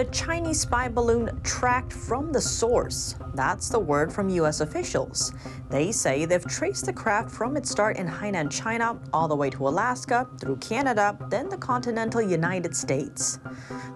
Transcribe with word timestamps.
The 0.00 0.06
Chinese 0.06 0.62
spy 0.62 0.88
balloon 0.88 1.38
tracked 1.42 1.92
from 1.92 2.32
the 2.32 2.40
source. 2.40 3.16
That's 3.34 3.68
the 3.68 3.78
word 3.78 4.10
from 4.10 4.30
U.S. 4.30 4.62
officials. 4.62 5.34
They 5.68 5.92
say 5.92 6.24
they've 6.24 6.46
traced 6.46 6.86
the 6.86 6.92
craft 6.94 7.30
from 7.30 7.54
its 7.54 7.68
start 7.68 7.98
in 7.98 8.08
Hainan, 8.08 8.50
China, 8.50 8.98
all 9.12 9.28
the 9.28 9.36
way 9.36 9.50
to 9.50 9.68
Alaska, 9.68 10.26
through 10.40 10.56
Canada, 10.56 11.18
then 11.28 11.50
the 11.50 11.58
continental 11.58 12.22
United 12.22 12.74
States. 12.74 13.40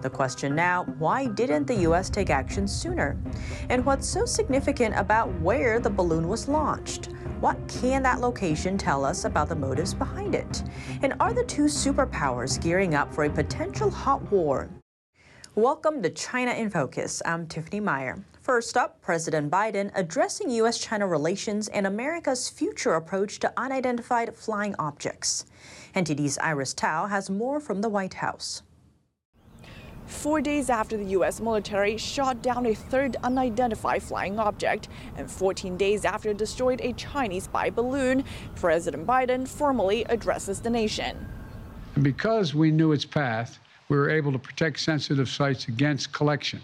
The 0.03 0.09
question 0.11 0.53
now 0.53 0.83
why 0.99 1.25
didn't 1.25 1.65
the 1.65 1.81
U.S. 1.87 2.11
take 2.11 2.29
action 2.29 2.67
sooner? 2.67 3.19
And 3.69 3.83
what's 3.83 4.07
so 4.07 4.25
significant 4.25 4.93
about 4.95 5.33
where 5.41 5.79
the 5.79 5.89
balloon 5.89 6.27
was 6.27 6.47
launched? 6.47 7.07
What 7.39 7.57
can 7.67 8.03
that 8.03 8.19
location 8.19 8.77
tell 8.77 9.03
us 9.03 9.25
about 9.25 9.49
the 9.49 9.55
motives 9.55 9.95
behind 9.95 10.35
it? 10.35 10.61
And 11.01 11.15
are 11.19 11.33
the 11.33 11.45
two 11.45 11.63
superpowers 11.63 12.61
gearing 12.61 12.93
up 12.93 13.11
for 13.11 13.23
a 13.23 13.29
potential 13.31 13.89
hot 13.89 14.21
war? 14.31 14.69
Welcome 15.55 16.03
to 16.03 16.09
China 16.09 16.51
in 16.51 16.69
Focus. 16.69 17.21
I'm 17.25 17.47
Tiffany 17.47 17.79
Meyer. 17.79 18.21
First 18.41 18.75
up, 18.75 19.01
President 19.01 19.49
Biden 19.49 19.89
addressing 19.95 20.51
U.S. 20.51 20.77
China 20.77 21.07
relations 21.07 21.69
and 21.69 21.87
America's 21.87 22.49
future 22.49 22.95
approach 22.95 23.39
to 23.39 23.53
unidentified 23.55 24.35
flying 24.35 24.75
objects. 24.77 25.45
NTD's 25.95 26.37
Iris 26.39 26.73
Tao 26.73 27.05
has 27.05 27.29
more 27.29 27.61
from 27.61 27.79
the 27.79 27.87
White 27.87 28.15
House. 28.15 28.63
Four 30.07 30.41
days 30.41 30.69
after 30.69 30.97
the 30.97 31.11
U.S. 31.11 31.39
military 31.39 31.95
shot 31.95 32.41
down 32.41 32.65
a 32.65 32.75
third 32.75 33.15
unidentified 33.23 34.03
flying 34.03 34.37
object, 34.37 34.89
and 35.15 35.31
14 35.31 35.77
days 35.77 36.03
after 36.03 36.31
it 36.31 36.37
destroyed 36.37 36.81
a 36.83 36.91
Chinese 36.91 37.45
spy 37.45 37.69
balloon, 37.69 38.25
President 38.55 39.07
Biden 39.07 39.47
formally 39.47 40.03
addresses 40.09 40.59
the 40.59 40.69
nation. 40.69 41.25
Because 42.01 42.53
we 42.53 42.71
knew 42.71 42.91
its 42.91 43.05
path, 43.05 43.57
we 43.89 43.97
were 43.97 44.09
able 44.09 44.31
to 44.31 44.39
protect 44.39 44.79
sensitive 44.79 45.29
sites 45.29 45.67
against 45.67 46.11
collection. 46.11 46.61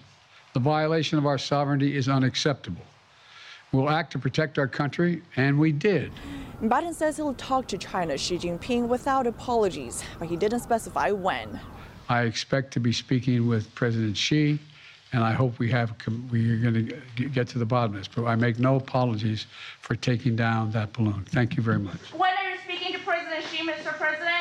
The 0.53 0.59
violation 0.59 1.17
of 1.17 1.25
our 1.25 1.38
sovereignty 1.38 1.95
is 1.95 2.09
unacceptable. 2.09 2.83
We'll 3.72 3.89
act 3.89 4.11
to 4.13 4.19
protect 4.19 4.59
our 4.59 4.67
country, 4.67 5.22
and 5.38 5.58
we 5.58 5.72
did. 5.72 6.11
Biden 6.61 6.94
says 6.94 7.16
he'll 7.16 7.33
talk 7.36 7.67
to 7.67 7.78
China's 7.78 8.19
Xi 8.19 8.38
Jinping 8.38 8.88
without 8.88 9.28
apologies, 9.28 10.03
but 10.19 10.28
he 10.28 10.36
didn't 10.36 10.59
specify 10.59 11.11
when. 11.11 11.59
I 12.09 12.23
expect 12.23 12.73
to 12.73 12.81
be 12.81 12.91
speaking 12.91 13.47
with 13.47 13.73
President 13.73 14.17
Xi, 14.17 14.59
and 15.13 15.23
I 15.23 15.31
hope 15.31 15.58
we 15.58 15.72
have 15.72 15.94
we 16.30 16.52
are 16.52 16.58
going 16.58 16.88
to 17.16 17.30
get 17.30 17.47
to 17.50 17.59
the 17.59 17.66
bottom 17.66 17.95
of 17.95 18.02
this. 18.02 18.09
But 18.09 18.25
I 18.25 18.35
make 18.35 18.59
no 18.59 18.75
apologies 18.75 19.45
for 19.80 19.95
taking 19.95 20.35
down 20.35 20.72
that 20.72 20.91
balloon. 20.91 21.23
Thank 21.30 21.56
you 21.56 21.63
very 21.63 21.80
much. 21.80 22.13
When 22.13 22.30
are 22.30 22.50
you 22.50 22.58
speaking 22.66 22.91
to 22.94 23.00
President 23.00 23.45
Xi, 23.45 23.59
Mr. 23.59 23.97
President? 23.97 24.41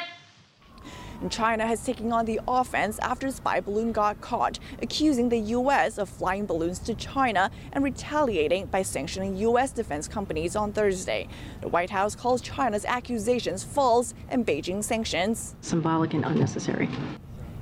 And 1.20 1.30
China 1.30 1.66
has 1.66 1.84
taken 1.84 2.12
on 2.12 2.24
the 2.24 2.40
offense 2.48 2.98
after 3.00 3.26
a 3.26 3.32
spy 3.32 3.60
balloon 3.60 3.92
got 3.92 4.20
caught, 4.20 4.58
accusing 4.82 5.28
the 5.28 5.38
U.S. 5.38 5.98
of 5.98 6.08
flying 6.08 6.46
balloons 6.46 6.78
to 6.80 6.94
China 6.94 7.50
and 7.72 7.84
retaliating 7.84 8.66
by 8.66 8.82
sanctioning 8.82 9.36
U.S. 9.36 9.72
defense 9.72 10.08
companies 10.08 10.56
on 10.56 10.72
Thursday. 10.72 11.28
The 11.60 11.68
White 11.68 11.90
House 11.90 12.14
calls 12.14 12.40
China's 12.40 12.84
accusations 12.84 13.62
false 13.62 14.14
and 14.30 14.46
Beijing 14.46 14.82
sanctions 14.82 15.56
symbolic 15.60 16.14
and 16.14 16.24
unnecessary. 16.24 16.88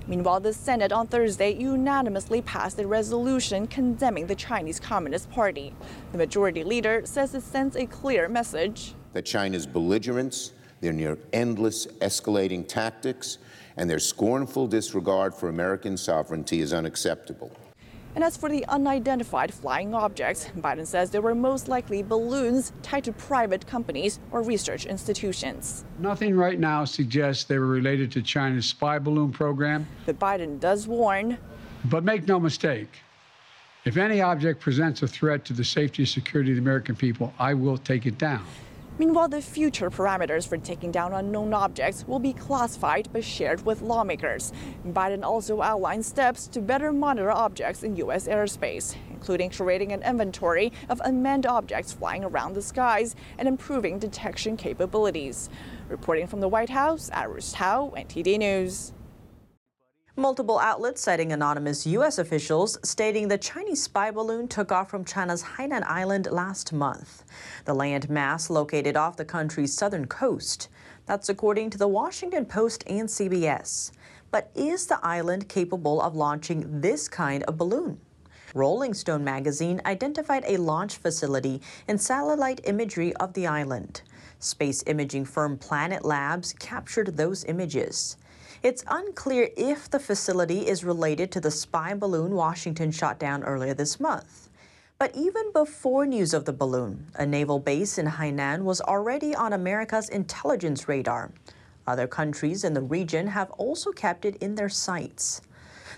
Meanwhile, 0.07 0.41
the 0.41 0.55
Senate 0.55 0.91
on 0.91 1.07
Thursday 1.07 1.53
unanimously 1.53 2.41
passed 2.41 2.79
a 2.79 2.87
resolution 2.87 3.67
condemning 3.67 4.27
the 4.27 4.35
Chinese 4.35 4.81
Communist 4.81 5.31
Party. 5.31 5.75
The 6.13 6.19
majority 6.19 6.65
leader 6.65 7.03
says 7.05 7.35
it 7.35 7.43
sends 7.43 7.77
a 7.77 7.85
clear 7.85 8.27
message 8.29 8.95
that 9.13 9.27
China's 9.27 9.67
belligerence, 9.67 10.53
their 10.81 10.93
near 10.93 11.19
endless 11.33 11.87
escalating 12.01 12.67
tactics, 12.67 13.39
and 13.79 13.89
their 13.89 14.01
scornful 14.01 14.67
disregard 14.67 15.35
for 15.35 15.49
American 15.49 15.97
sovereignty 15.97 16.61
is 16.61 16.75
unacceptable. 16.75 17.57
And 18.15 18.25
as 18.25 18.37
for 18.37 18.49
the 18.49 18.67
unidentified 18.67 19.55
flying 19.55 19.95
objects, 19.95 20.49
Biden 20.59 20.85
says 20.85 21.11
they 21.11 21.21
were 21.21 21.37
most 21.37 21.69
likely 21.69 22.03
balloons 22.03 22.73
tied 22.83 23.05
to 23.05 23.13
private 23.13 23.65
companies 23.67 24.19
or 24.33 24.43
research 24.43 24.87
institutions. 24.87 25.85
Nothing 26.01 26.35
right 26.35 26.59
now 26.59 26.85
suggests 26.85 27.45
they 27.45 27.59
were 27.59 27.67
related 27.67 28.11
to 28.13 28.23
China's 28.23 28.67
spy 28.67 28.99
balloon 28.99 29.31
program. 29.31 29.87
But 30.05 30.19
Biden 30.19 30.59
does 30.59 30.89
warn. 30.89 31.39
But 31.85 32.03
make 32.03 32.27
no 32.27 32.41
mistake, 32.41 32.89
if 33.85 33.97
any 33.97 34.21
object 34.21 34.61
presents 34.61 35.03
a 35.03 35.07
threat 35.07 35.45
to 35.45 35.53
the 35.53 35.65
safety 35.65 36.03
and 36.03 36.09
security 36.09 36.51
of 36.51 36.57
the 36.57 36.63
American 36.63 36.97
people, 36.97 37.33
I 37.39 37.55
will 37.55 37.79
take 37.79 38.05
it 38.07 38.19
down. 38.19 38.45
Meanwhile, 38.99 39.29
the 39.29 39.41
future 39.41 39.91
parameters 39.91 40.49
for 40.49 40.59
taking 40.59 40.91
down 40.91 41.13
unknown 41.13 41.55
objects 41.55 42.05
will 42.09 42.19
be 42.19 42.33
classified 42.33 43.09
but 43.13 43.23
shared 43.23 43.65
with 43.65 43.81
lawmakers. 43.81 44.53
Biden 44.89 45.23
also 45.23 45.63
outlined 45.63 46.05
steps 46.05 46.49
to 46.49 46.61
better 46.61 46.93
monitor 46.93 47.31
objects 47.31 47.85
in 47.85 47.95
U.S. 47.95 48.27
airspace, 48.27 48.97
including 49.11 49.51
creating 49.51 49.93
an 49.93 50.03
inventory 50.03 50.73
of 50.89 51.01
unmanned 51.05 51.47
objects 51.47 51.93
flying 51.93 52.25
around 52.25 52.55
the 52.55 52.63
skies 52.63 53.15
and 53.39 53.47
improving 53.47 54.01
detection 54.01 54.57
capabilities. 54.57 55.49
Reporting 55.89 56.27
from 56.27 56.41
the 56.41 56.49
White 56.49 56.71
House, 56.71 57.09
Iris 57.13 57.53
Tao, 57.53 57.93
NTD 57.97 58.37
News. 58.41 58.93
Multiple 60.19 60.59
outlets 60.59 61.01
citing 61.01 61.31
anonymous 61.31 61.87
U.S. 61.87 62.19
officials 62.19 62.77
stating 62.83 63.29
the 63.29 63.39
Chinese 63.39 63.85
spy 63.85 64.11
balloon 64.11 64.49
took 64.49 64.73
off 64.73 64.91
from 64.91 65.05
China's 65.05 65.45
Hainan 65.45 65.85
Island 65.85 66.27
last 66.33 66.73
month, 66.73 67.23
the 67.67 67.73
land 67.73 68.11
mass 68.11 68.51
located 68.51 68.97
off 68.97 69.17
the 69.17 69.25
country's 69.25 69.73
southern 69.73 70.07
coast. 70.09 70.71
That's 71.07 71.29
according 71.29 71.71
to 71.71 71.79
the 71.79 71.87
Washington 71.87 72.47
Post 72.47 72.83
and 72.89 73.09
CBS. 73.09 73.93
But 74.33 74.51
is 74.57 74.87
the 74.87 74.99
island 75.07 75.49
capable 75.49 76.03
of 76.03 76.17
launching 76.17 76.81
this 76.81 77.07
kind 77.07 77.45
of 77.45 77.57
balloon? 77.57 78.01
Rolling 78.55 78.95
Stone 78.95 79.23
magazine 79.23 79.81
identified 79.87 80.43
a 80.49 80.57
launch 80.57 80.97
facility 80.97 81.61
and 81.87 82.01
satellite 82.01 82.61
imagery 82.65 83.15
of 83.19 83.35
the 83.35 83.47
island. 83.47 84.03
Space 84.41 84.83
imaging 84.89 85.27
firm 85.27 85.57
Planet 85.57 86.05
Labs 86.05 86.55
captured 86.55 87.17
those 87.17 87.45
images. 87.45 88.17
It's 88.61 88.83
unclear 88.89 89.51
if 89.57 89.89
the 89.89 90.01
facility 90.01 90.67
is 90.67 90.83
related 90.83 91.31
to 91.31 91.41
the 91.41 91.51
spy 91.51 91.95
balloon 91.95 92.35
Washington 92.35 92.91
shot 92.91 93.21
down 93.21 93.45
earlier 93.45 93.73
this 93.73 94.01
month. 94.01 94.49
But 94.99 95.15
even 95.15 95.53
before 95.53 96.07
news 96.07 96.35
of 96.35 96.45
the 96.45 96.53
balloon, 96.53 97.07
a 97.15 97.25
naval 97.25 97.61
base 97.61 97.99
in 97.99 98.07
Hainan 98.07 98.63
was 98.65 98.81
already 98.81 99.33
on 99.33 99.53
America's 99.53 100.09
intelligence 100.09 100.89
radar. 100.89 101.31
Other 101.87 102.09
countries 102.09 102.65
in 102.65 102.75
the 102.75 102.81
region 102.81 103.29
have 103.29 103.53
also 103.53 103.93
kept 103.93 104.25
it 104.25 104.35
in 104.43 104.57
their 104.57 104.69
sights. 104.69 105.41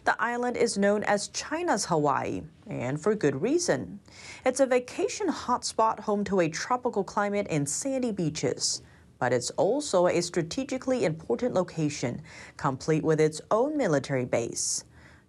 The 0.04 0.22
island 0.22 0.58
is 0.58 0.76
known 0.76 1.02
as 1.04 1.28
China's 1.28 1.86
Hawaii, 1.86 2.42
and 2.66 3.00
for 3.00 3.14
good 3.14 3.40
reason. 3.40 4.00
It's 4.44 4.60
a 4.60 4.66
vacation 4.66 5.28
hotspot 5.28 6.00
home 6.00 6.24
to 6.24 6.40
a 6.40 6.50
tropical 6.50 7.04
climate 7.04 7.46
and 7.48 7.66
sandy 7.66 8.12
beaches 8.12 8.82
but 9.20 9.32
it's 9.32 9.50
also 9.50 10.08
a 10.08 10.20
strategically 10.20 11.04
important 11.04 11.54
location, 11.54 12.20
complete 12.56 13.04
with 13.04 13.20
its 13.20 13.40
own 13.52 13.76
military 13.76 14.24
base. 14.24 14.82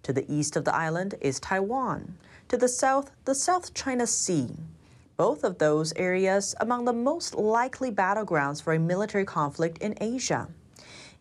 To 0.03 0.13
the 0.13 0.25
east 0.33 0.55
of 0.55 0.65
the 0.65 0.73
island 0.73 1.13
is 1.21 1.39
Taiwan. 1.39 2.17
To 2.47 2.57
the 2.57 2.67
south, 2.67 3.11
the 3.25 3.35
South 3.35 3.73
China 3.75 4.07
Sea. 4.07 4.49
Both 5.17 5.43
of 5.43 5.59
those 5.59 5.93
areas 5.93 6.55
among 6.59 6.85
the 6.85 6.93
most 6.93 7.35
likely 7.35 7.91
battlegrounds 7.91 8.63
for 8.63 8.73
a 8.73 8.79
military 8.79 9.25
conflict 9.25 9.77
in 9.77 9.95
Asia. 10.01 10.47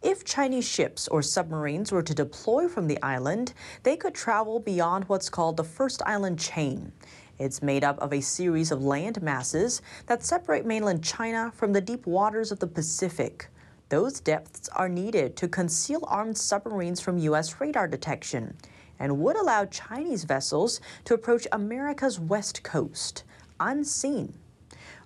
If 0.02 0.24
Chinese 0.24 0.66
ships 0.66 1.08
or 1.08 1.20
submarines 1.20 1.92
were 1.92 2.02
to 2.02 2.14
deploy 2.14 2.68
from 2.68 2.86
the 2.86 3.02
island, 3.02 3.52
they 3.82 3.98
could 3.98 4.14
travel 4.14 4.58
beyond 4.58 5.04
what's 5.04 5.28
called 5.28 5.58
the 5.58 5.64
First 5.64 6.00
Island 6.06 6.38
Chain. 6.38 6.92
It's 7.40 7.62
made 7.62 7.84
up 7.84 7.98
of 8.00 8.12
a 8.12 8.20
series 8.20 8.70
of 8.70 8.84
land 8.84 9.22
masses 9.22 9.80
that 10.04 10.22
separate 10.22 10.66
mainland 10.66 11.02
China 11.02 11.50
from 11.56 11.72
the 11.72 11.80
deep 11.80 12.06
waters 12.06 12.52
of 12.52 12.58
the 12.58 12.66
Pacific. 12.66 13.48
Those 13.88 14.20
depths 14.20 14.68
are 14.76 14.90
needed 14.90 15.36
to 15.38 15.48
conceal 15.48 16.04
armed 16.06 16.36
submarines 16.36 17.00
from 17.00 17.16
U.S. 17.16 17.58
radar 17.58 17.88
detection 17.88 18.58
and 18.98 19.20
would 19.20 19.36
allow 19.36 19.64
Chinese 19.64 20.24
vessels 20.24 20.82
to 21.06 21.14
approach 21.14 21.46
America's 21.50 22.20
west 22.20 22.62
coast 22.62 23.24
unseen. 23.58 24.34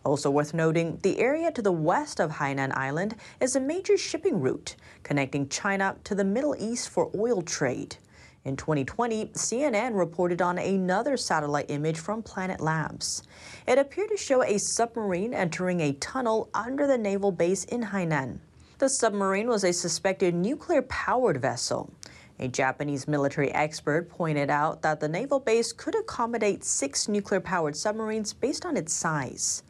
Also 0.05 0.29
worth 0.29 0.53
noting, 0.53 0.99
the 1.03 1.21
area 1.21 1.53
to 1.53 1.63
the 1.63 1.71
west 1.71 2.21
of 2.21 2.33
Hainan 2.33 2.77
Island 2.77 3.15
is 3.39 3.55
a 3.55 3.61
major 3.61 3.97
shipping 3.97 4.41
route 4.41 4.75
connecting 5.05 5.49
China 5.49 5.95
to 6.03 6.17
the 6.17 6.25
Middle 6.25 6.57
East 6.59 6.89
for 6.89 7.13
oil 7.15 7.43
trade. 7.43 7.97
In 8.45 8.57
2020, 8.57 9.29
CNN 9.29 9.97
reported 9.97 10.43
on 10.43 10.59
another 10.59 11.17
satellite 11.17 11.71
image 11.71 11.99
from 11.99 12.23
Planet 12.23 12.61
Labs. 12.61 13.23
It 13.67 13.79
appeared 13.79 14.11
to 14.11 14.19
show 14.19 14.43
a 14.43 14.59
submarine 14.59 15.33
entering 15.33 15.81
a 15.81 15.95
tunnel 15.95 16.51
under 16.53 16.87
the 16.87 16.99
naval 16.99 17.33
base 17.33 17.65
in 17.65 17.85
Hainan. 17.85 18.41
The 18.79 18.91
submarine 18.91 19.49
was 19.49 19.65
a 19.65 19.73
suspected 19.73 20.35
nuclear 20.35 20.83
powered 20.83 21.41
vessel. 21.41 21.91
A 22.39 22.49
Japanese 22.49 23.09
military 23.09 23.51
expert 23.53 24.11
pointed 24.11 24.51
out 24.51 24.83
that 24.83 25.01
the 25.01 25.09
naval 25.09 25.41
base 25.41 25.73
could 25.73 25.95
accommodate 25.95 26.65
six 26.65 27.09
nuclear 27.09 27.41
powered 27.41 27.77
submarines 27.77 28.35
based 28.35 28.67
on 28.67 28.77
its 28.77 28.93
size. 28.93 29.63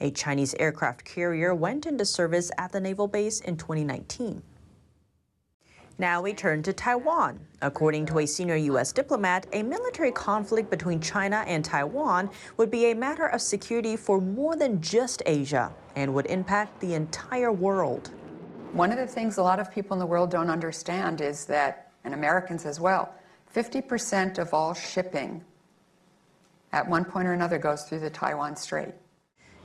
A 0.00 0.10
Chinese 0.10 0.54
aircraft 0.58 1.04
carrier 1.04 1.54
went 1.54 1.86
into 1.86 2.04
service 2.04 2.50
at 2.58 2.72
the 2.72 2.80
naval 2.80 3.06
base 3.06 3.40
in 3.40 3.56
2019. 3.56 4.42
Now 5.98 6.20
we 6.20 6.34
turn 6.34 6.62
to 6.64 6.74
Taiwan. 6.74 7.40
According 7.62 8.04
to 8.06 8.18
a 8.18 8.26
senior 8.26 8.56
U.S. 8.56 8.92
diplomat, 8.92 9.46
a 9.54 9.62
military 9.62 10.12
conflict 10.12 10.68
between 10.68 11.00
China 11.00 11.42
and 11.46 11.64
Taiwan 11.64 12.28
would 12.58 12.70
be 12.70 12.90
a 12.90 12.94
matter 12.94 13.28
of 13.28 13.40
security 13.40 13.96
for 13.96 14.20
more 14.20 14.56
than 14.56 14.82
just 14.82 15.22
Asia 15.24 15.72
and 15.94 16.12
would 16.12 16.26
impact 16.26 16.78
the 16.80 16.92
entire 16.92 17.50
world. 17.50 18.10
One 18.72 18.92
of 18.92 18.98
the 18.98 19.06
things 19.06 19.38
a 19.38 19.42
lot 19.42 19.58
of 19.58 19.72
people 19.72 19.94
in 19.94 19.98
the 19.98 20.06
world 20.06 20.30
don't 20.30 20.50
understand 20.50 21.22
is 21.22 21.46
that, 21.46 21.90
and 22.04 22.12
Americans 22.12 22.66
as 22.66 22.78
well, 22.78 23.14
50% 23.54 24.36
of 24.36 24.52
all 24.52 24.74
shipping 24.74 25.42
at 26.72 26.86
one 26.86 27.06
point 27.06 27.26
or 27.26 27.32
another 27.32 27.56
goes 27.56 27.84
through 27.84 28.00
the 28.00 28.10
Taiwan 28.10 28.54
Strait. 28.54 28.92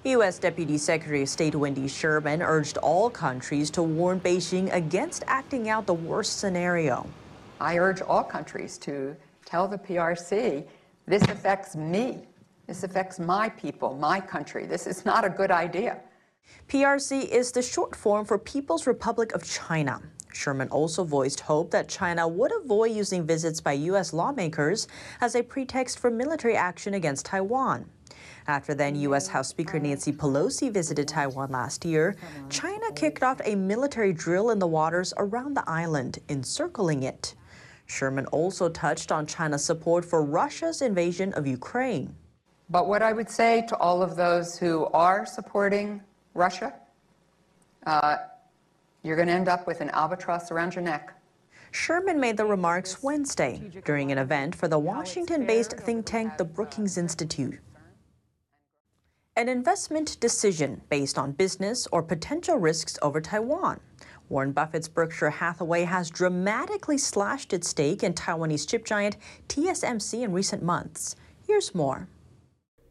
U.S. 0.03 0.39
Deputy 0.39 0.80
Secretary 0.80 1.21
of 1.21 1.30
State 1.30 1.53
Wendy 1.53 1.88
Sherman 1.88 2.42
urged 2.42 2.77
all 2.80 3.07
countries 3.07 3.69
to 3.69 3.83
warn 3.83 4.19
Beijing 4.19 4.74
against 4.74 5.24
acting 5.27 5.69
out 5.69 5.86
the 5.86 5.94
worst 5.94 6.39
scenario. 6.39 7.06
I 7.59 7.77
urge 7.77 8.01
all 8.01 8.24
countries 8.24 8.80
to 8.80 9.15
tell 9.45 9.68
the 9.68 9.77
PRC 9.77 10.65
this 11.06 11.21
affects 11.24 11.75
me. 11.75 12.27
This 12.65 12.81
affects 12.81 13.19
my 13.19 13.50
people, 13.50 13.94
my 13.94 14.19
country. 14.19 14.65
This 14.65 14.88
is 14.88 15.06
not 15.06 15.24
a 15.24 15.30
good 15.30 15.51
idea. 15.51 16.00
PRC 16.68 17.27
is 17.27 17.51
the 17.51 17.62
short 17.62 17.95
form 17.95 18.25
for 18.25 18.39
People's 18.39 18.88
Republic 18.88 19.33
of 19.33 19.44
China. 19.44 20.01
Sherman 20.33 20.69
also 20.69 21.03
voiced 21.03 21.42
hope 21.42 21.69
that 21.71 21.88
China 21.88 22.27
would 22.27 22.51
avoid 22.63 22.92
using 22.92 23.27
visits 23.27 23.62
by 23.62 23.74
U.S. 23.74 24.13
lawmakers 24.13 24.88
as 25.19 25.36
a 25.36 25.44
pretext 25.44 26.00
for 26.00 26.09
military 26.09 26.56
action 26.56 26.95
against 26.95 27.27
Taiwan. 27.27 27.86
After 28.51 28.74
then 28.74 28.95
U.S. 28.95 29.30
House 29.30 29.48
Speaker 29.48 29.80
Nancy 29.80 30.12
Pelosi 30.12 30.69
visited 30.69 31.07
Taiwan 31.07 31.51
last 31.51 31.86
year, 31.86 32.18
China 32.50 32.92
kicked 32.92 33.24
off 33.24 33.39
a 33.45 33.56
military 33.56 34.12
drill 34.12 34.50
in 34.50 34.59
the 34.59 34.68
waters 34.68 35.13
around 35.15 35.56
the 35.56 35.63
island, 35.69 36.19
encircling 36.27 37.03
it. 37.03 37.33
Sherman 37.86 38.25
also 38.25 38.68
touched 38.68 39.09
on 39.09 39.25
China's 39.25 39.63
support 39.63 40.03
for 40.03 40.21
Russia's 40.21 40.81
invasion 40.81 41.31
of 41.31 41.48
Ukraine. 41.48 42.13
But 42.69 42.89
what 42.89 43.01
I 43.01 43.13
would 43.13 43.30
say 43.30 43.65
to 43.69 43.77
all 43.77 44.03
of 44.03 44.18
those 44.18 44.57
who 44.57 44.88
are 44.88 45.25
supporting 45.25 46.01
Russia, 46.33 46.74
uh, 47.86 48.18
you're 49.01 49.15
going 49.15 49.30
to 49.30 49.33
end 49.33 49.48
up 49.48 49.65
with 49.65 49.80
an 49.80 49.92
albatross 49.92 50.51
around 50.51 50.75
your 50.75 50.83
neck. 50.83 51.13
Sherman 51.71 52.19
made 52.19 52.36
the 52.36 52.45
remarks 52.45 53.01
Wednesday 53.01 53.71
during 53.86 54.12
an 54.12 54.18
event 54.18 54.53
for 54.53 54.68
the 54.68 54.77
Washington 54.77 55.48
based 55.48 55.71
think 55.71 56.06
tank, 56.06 56.38
the 56.38 56.44
Brookings 56.44 56.98
Institute. 56.98 57.57
An 59.38 59.48
investment 59.48 60.19
decision 60.19 60.81
based 60.89 61.18
on 61.18 61.31
business 61.31 61.88
or 61.94 62.04
potential 62.04 62.57
risks 62.57 63.00
over 63.01 63.22
Taiwan. 63.22 63.80
Warren 64.28 64.51
Buffett's 64.51 64.89
Berkshire 64.89 65.30
Hathaway 65.30 65.86
has 65.86 66.10
dramatically 66.10 66.98
slashed 66.98 67.54
its 67.54 67.69
stake 67.69 68.04
in 68.04 68.13
Taiwanese 68.13 68.68
chip 68.68 68.83
giant 68.83 69.16
TSMC 69.48 70.24
in 70.24 70.33
recent 70.33 70.62
months. 70.62 71.16
Here's 71.48 71.74
more. 71.74 72.10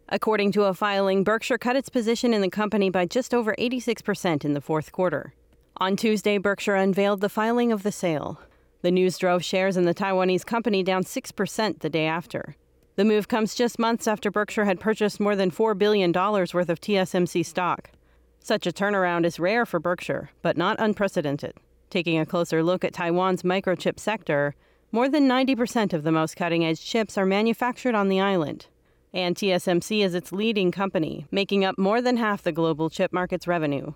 According 0.09 0.53
to 0.53 0.65
a 0.65 0.73
filing, 0.73 1.25
Berkshire 1.25 1.59
cut 1.59 1.77
its 1.77 1.91
position 1.91 2.33
in 2.33 2.41
the 2.41 2.49
company 2.49 2.89
by 2.89 3.05
just 3.05 3.35
over 3.35 3.55
86% 3.59 4.43
in 4.43 4.55
the 4.55 4.63
fourth 4.63 4.93
quarter. 4.93 5.35
On 5.77 5.95
Tuesday, 5.95 6.39
Berkshire 6.39 6.75
unveiled 6.75 7.21
the 7.21 7.29
filing 7.29 7.71
of 7.71 7.83
the 7.83 7.93
sale. 7.93 8.41
The 8.81 8.91
news 8.91 9.19
drove 9.19 9.45
shares 9.45 9.77
in 9.77 9.85
the 9.85 9.95
Taiwanese 9.95 10.47
company 10.47 10.83
down 10.83 11.05
6% 11.05 11.81
the 11.81 11.91
day 11.91 12.07
after. 12.07 12.57
The 13.01 13.07
move 13.07 13.29
comes 13.29 13.55
just 13.55 13.79
months 13.79 14.07
after 14.07 14.31
Berkshire 14.31 14.67
had 14.67 14.79
purchased 14.79 15.21
more 15.21 15.35
than 15.35 15.51
$4 15.51 15.79
billion 15.79 16.13
worth 16.13 16.69
of 16.69 16.83
TSMC 16.83 17.47
stock. 17.47 17.93
Such 18.41 18.67
a 18.67 18.73
turnaround 18.73 19.25
is 19.25 19.41
rare 19.41 19.65
for 19.65 19.81
Berkshire, 19.81 20.29
but 20.43 20.59
not 20.59 20.77
unprecedented. 20.79 21.55
Taking 21.89 22.19
a 22.19 22.27
closer 22.27 22.63
look 22.63 22.85
at 22.85 22.93
Taiwan's 22.93 23.43
microchip 23.43 23.99
sector, 23.99 24.55
more 24.93 25.09
than 25.09 25.27
90% 25.27 25.95
of 25.95 26.03
the 26.03 26.13
most 26.13 26.37
cutting 26.37 26.63
edge 26.63 26.85
chips 26.85 27.17
are 27.17 27.25
manufactured 27.25 27.95
on 27.95 28.11
the 28.11 28.21
island. 28.21 28.67
And 29.15 29.35
TSMC 29.35 30.05
is 30.05 30.15
its 30.15 30.31
leading 30.31 30.71
company, 30.71 31.25
making 31.31 31.65
up 31.65 31.79
more 31.79 32.03
than 32.03 32.19
half 32.19 32.43
the 32.43 32.53
global 32.53 32.91
chip 32.91 33.15
market's 33.15 33.49
revenue. 33.49 33.95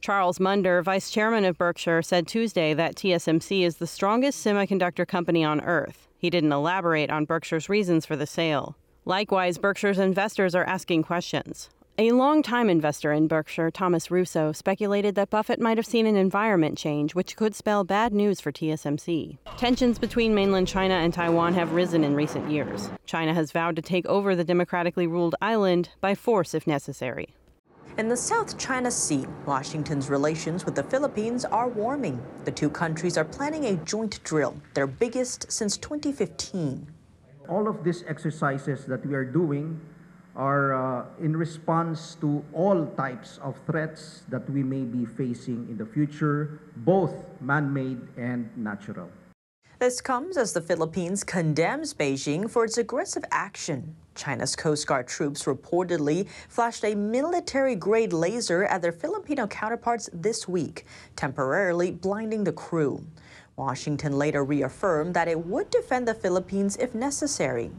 Charles 0.00 0.38
Munger, 0.38 0.80
vice 0.80 1.10
chairman 1.10 1.44
of 1.44 1.58
Berkshire, 1.58 2.02
said 2.02 2.28
Tuesday 2.28 2.72
that 2.72 2.94
TSMC 2.94 3.62
is 3.62 3.78
the 3.78 3.88
strongest 3.88 4.46
semiconductor 4.46 5.08
company 5.08 5.42
on 5.42 5.60
earth 5.62 6.06
he 6.24 6.30
didn't 6.30 6.52
elaborate 6.52 7.10
on 7.10 7.26
Berkshire's 7.26 7.68
reasons 7.68 8.06
for 8.06 8.16
the 8.16 8.26
sale. 8.26 8.78
Likewise, 9.04 9.58
Berkshire's 9.58 9.98
investors 9.98 10.54
are 10.54 10.64
asking 10.64 11.02
questions. 11.02 11.68
A 11.98 12.12
longtime 12.12 12.70
investor 12.70 13.12
in 13.12 13.28
Berkshire, 13.28 13.70
Thomas 13.70 14.10
Russo, 14.10 14.50
speculated 14.50 15.16
that 15.16 15.28
Buffett 15.28 15.60
might 15.60 15.76
have 15.76 15.84
seen 15.84 16.06
an 16.06 16.16
environment 16.16 16.78
change 16.78 17.14
which 17.14 17.36
could 17.36 17.54
spell 17.54 17.84
bad 17.84 18.14
news 18.14 18.40
for 18.40 18.50
TSMC. 18.50 19.36
Tensions 19.58 19.98
between 19.98 20.34
mainland 20.34 20.66
China 20.66 20.94
and 20.94 21.12
Taiwan 21.12 21.52
have 21.52 21.72
risen 21.72 22.02
in 22.02 22.14
recent 22.14 22.50
years. 22.50 22.88
China 23.04 23.34
has 23.34 23.52
vowed 23.52 23.76
to 23.76 23.82
take 23.82 24.06
over 24.06 24.34
the 24.34 24.44
democratically 24.44 25.06
ruled 25.06 25.34
island 25.42 25.90
by 26.00 26.14
force 26.14 26.54
if 26.54 26.66
necessary. 26.66 27.34
In 27.96 28.08
the 28.08 28.16
South 28.16 28.58
China 28.58 28.90
Sea, 28.90 29.24
Washington's 29.46 30.10
relations 30.10 30.64
with 30.64 30.74
the 30.74 30.82
Philippines 30.82 31.44
are 31.44 31.68
warming. 31.68 32.20
The 32.44 32.50
two 32.50 32.68
countries 32.68 33.16
are 33.16 33.24
planning 33.24 33.66
a 33.66 33.76
joint 33.84 34.18
drill, 34.24 34.56
their 34.74 34.88
biggest 34.88 35.46
since 35.52 35.76
2015. 35.76 36.88
All 37.48 37.68
of 37.68 37.84
these 37.84 38.02
exercises 38.08 38.84
that 38.86 39.06
we 39.06 39.14
are 39.14 39.24
doing 39.24 39.80
are 40.34 40.74
uh, 40.74 41.06
in 41.20 41.36
response 41.36 42.16
to 42.16 42.44
all 42.52 42.84
types 42.96 43.38
of 43.38 43.54
threats 43.64 44.24
that 44.28 44.50
we 44.50 44.64
may 44.64 44.82
be 44.82 45.06
facing 45.06 45.68
in 45.70 45.78
the 45.78 45.86
future, 45.86 46.58
both 46.78 47.14
man 47.40 47.72
made 47.72 48.00
and 48.16 48.50
natural. 48.56 49.08
This 49.84 50.00
comes 50.00 50.38
as 50.38 50.54
the 50.54 50.62
Philippines 50.62 51.22
condemns 51.24 51.92
Beijing 51.92 52.50
for 52.50 52.64
its 52.64 52.78
aggressive 52.78 53.22
action. 53.30 53.94
China's 54.14 54.56
Coast 54.56 54.86
Guard 54.86 55.06
troops 55.06 55.44
reportedly 55.44 56.26
flashed 56.48 56.86
a 56.86 56.94
military 56.94 57.74
grade 57.74 58.14
laser 58.14 58.64
at 58.64 58.80
their 58.80 58.92
Filipino 58.92 59.46
counterparts 59.46 60.08
this 60.10 60.48
week, 60.48 60.86
temporarily 61.16 61.90
blinding 61.90 62.44
the 62.44 62.52
crew. 62.52 63.04
Washington 63.56 64.16
later 64.16 64.42
reaffirmed 64.42 65.12
that 65.12 65.28
it 65.28 65.44
would 65.44 65.68
defend 65.68 66.08
the 66.08 66.14
Philippines 66.14 66.78
if 66.78 66.94
necessary. 66.94 67.70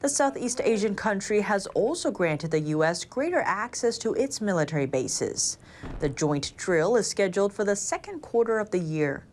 The 0.00 0.08
Southeast 0.08 0.62
Asian 0.64 0.94
country 0.94 1.42
has 1.42 1.66
also 1.74 2.10
granted 2.10 2.50
the 2.50 2.60
U.S. 2.60 3.04
greater 3.04 3.42
access 3.42 3.98
to 3.98 4.14
its 4.14 4.40
military 4.40 4.86
bases. 4.86 5.58
The 6.00 6.08
joint 6.08 6.54
drill 6.56 6.96
is 6.96 7.10
scheduled 7.10 7.52
for 7.52 7.64
the 7.64 7.76
second 7.76 8.22
quarter 8.22 8.58
of 8.58 8.70
the 8.70 8.78
year. 8.78 9.26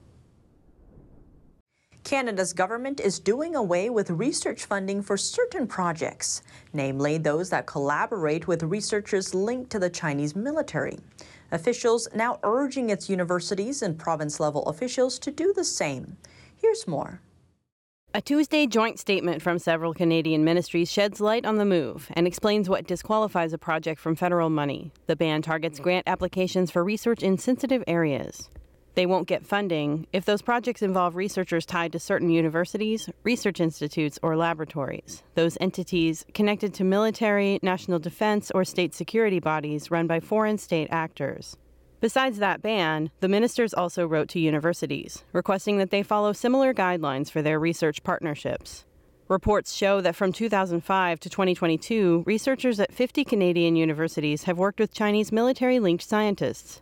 Canada's 2.10 2.54
government 2.54 3.00
is 3.00 3.20
doing 3.20 3.56
away 3.56 3.92
with 3.92 4.10
research 4.10 4.66
funding 4.66 5.00
for 5.00 5.16
certain 5.16 5.68
projects, 5.68 6.42
namely 6.74 7.20
those 7.20 7.52
that 7.52 7.68
collaborate 7.68 8.48
with 8.48 8.64
researchers 8.64 9.36
linked 9.36 9.70
to 9.70 9.78
the 9.78 9.92
Chinese 9.92 10.36
military. 10.36 10.98
Officials 11.52 12.08
now 12.16 12.40
urging 12.42 12.90
its 12.90 13.12
universities 13.12 13.84
and 13.84 14.00
province 14.00 14.40
level 14.40 14.64
officials 14.64 15.20
to 15.20 15.30
do 15.30 15.54
the 15.54 15.64
same. 15.64 16.18
Here's 16.58 16.88
more. 16.88 17.22
A 18.16 18.22
Tuesday 18.22 18.66
joint 18.66 18.98
statement 18.98 19.44
from 19.44 19.60
several 19.60 19.94
Canadian 19.94 20.44
ministries 20.44 20.92
sheds 20.92 21.22
light 21.22 21.46
on 21.46 21.58
the 21.58 21.64
move 21.64 22.10
and 22.14 22.26
explains 22.26 22.68
what 22.68 22.88
disqualifies 22.88 23.54
a 23.54 23.60
project 23.60 24.02
from 24.02 24.16
federal 24.16 24.50
money. 24.50 24.92
The 25.06 25.16
ban 25.16 25.44
targets 25.44 25.80
grant 25.80 26.08
applications 26.08 26.72
for 26.72 26.84
research 26.84 27.22
in 27.22 27.38
sensitive 27.38 27.84
areas. 27.86 28.50
They 29.00 29.06
won't 29.06 29.30
get 29.30 29.46
funding 29.46 30.08
if 30.12 30.26
those 30.26 30.42
projects 30.42 30.82
involve 30.82 31.16
researchers 31.16 31.66
tied 31.66 31.94
to 31.94 32.00
certain 32.00 32.30
universities, 32.30 33.10
research 33.24 33.62
institutes, 33.62 34.20
or 34.22 34.36
laboratories. 34.36 35.24
Those 35.36 35.58
entities 35.62 36.26
connected 36.34 36.74
to 36.74 36.84
military, 36.84 37.60
national 37.64 38.00
defense, 38.00 38.52
or 38.54 38.66
state 38.66 38.94
security 38.94 39.40
bodies 39.40 39.90
run 39.90 40.06
by 40.06 40.20
foreign 40.20 40.58
state 40.58 40.90
actors. 40.92 41.56
Besides 42.02 42.40
that 42.40 42.62
ban, 42.62 43.10
the 43.22 43.30
ministers 43.30 43.74
also 43.74 44.06
wrote 44.06 44.28
to 44.32 44.40
universities, 44.42 45.24
requesting 45.32 45.78
that 45.78 45.92
they 45.92 46.04
follow 46.04 46.34
similar 46.34 46.74
guidelines 46.74 47.32
for 47.32 47.42
their 47.42 47.58
research 47.58 48.04
partnerships. 48.04 48.84
Reports 49.30 49.74
show 49.74 50.02
that 50.02 50.18
from 50.18 50.34
2005 50.34 51.22
to 51.22 51.30
2022, 51.30 52.24
researchers 52.28 52.82
at 52.82 52.94
50 52.94 53.24
Canadian 53.24 53.78
universities 53.78 54.44
have 54.44 54.58
worked 54.58 54.82
with 54.82 54.94
Chinese 54.94 55.32
military 55.32 55.80
linked 55.80 56.04
scientists. 56.04 56.82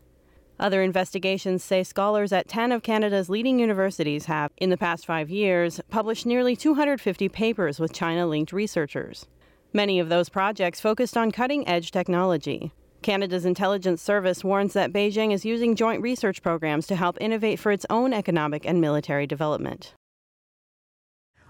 Other 0.60 0.82
investigations 0.82 1.64
say 1.64 1.84
scholars 1.84 2.34
at 2.34 2.48
10 2.48 2.72
of 2.72 2.82
Canada's 2.82 3.30
leading 3.30 3.60
universities 3.60 4.26
have, 4.26 4.52
in 4.58 4.72
the 4.72 4.78
past 4.78 5.06
five 5.06 5.30
years, 5.30 5.80
published 5.90 6.26
nearly 6.26 6.56
250 6.56 7.30
papers 7.30 7.80
with 7.80 7.94
China 7.94 8.26
linked 8.26 8.52
researchers. 8.52 9.28
Many 9.72 10.00
of 10.00 10.10
those 10.10 10.30
projects 10.30 10.80
focused 10.80 11.16
on 11.16 11.32
cutting 11.32 11.68
edge 11.68 11.92
technology. 11.92 12.72
Canada's 13.04 13.46
intelligence 13.46 14.02
service 14.02 14.44
warns 14.44 14.74
that 14.74 14.92
Beijing 14.92 15.32
is 15.32 15.46
using 15.46 15.76
joint 15.76 16.02
research 16.02 16.42
programs 16.42 16.88
to 16.88 16.96
help 16.96 17.18
innovate 17.22 17.60
for 17.60 17.72
its 17.72 17.86
own 17.92 18.12
economic 18.12 18.66
and 18.66 18.82
military 18.82 19.28
development. 19.28 19.94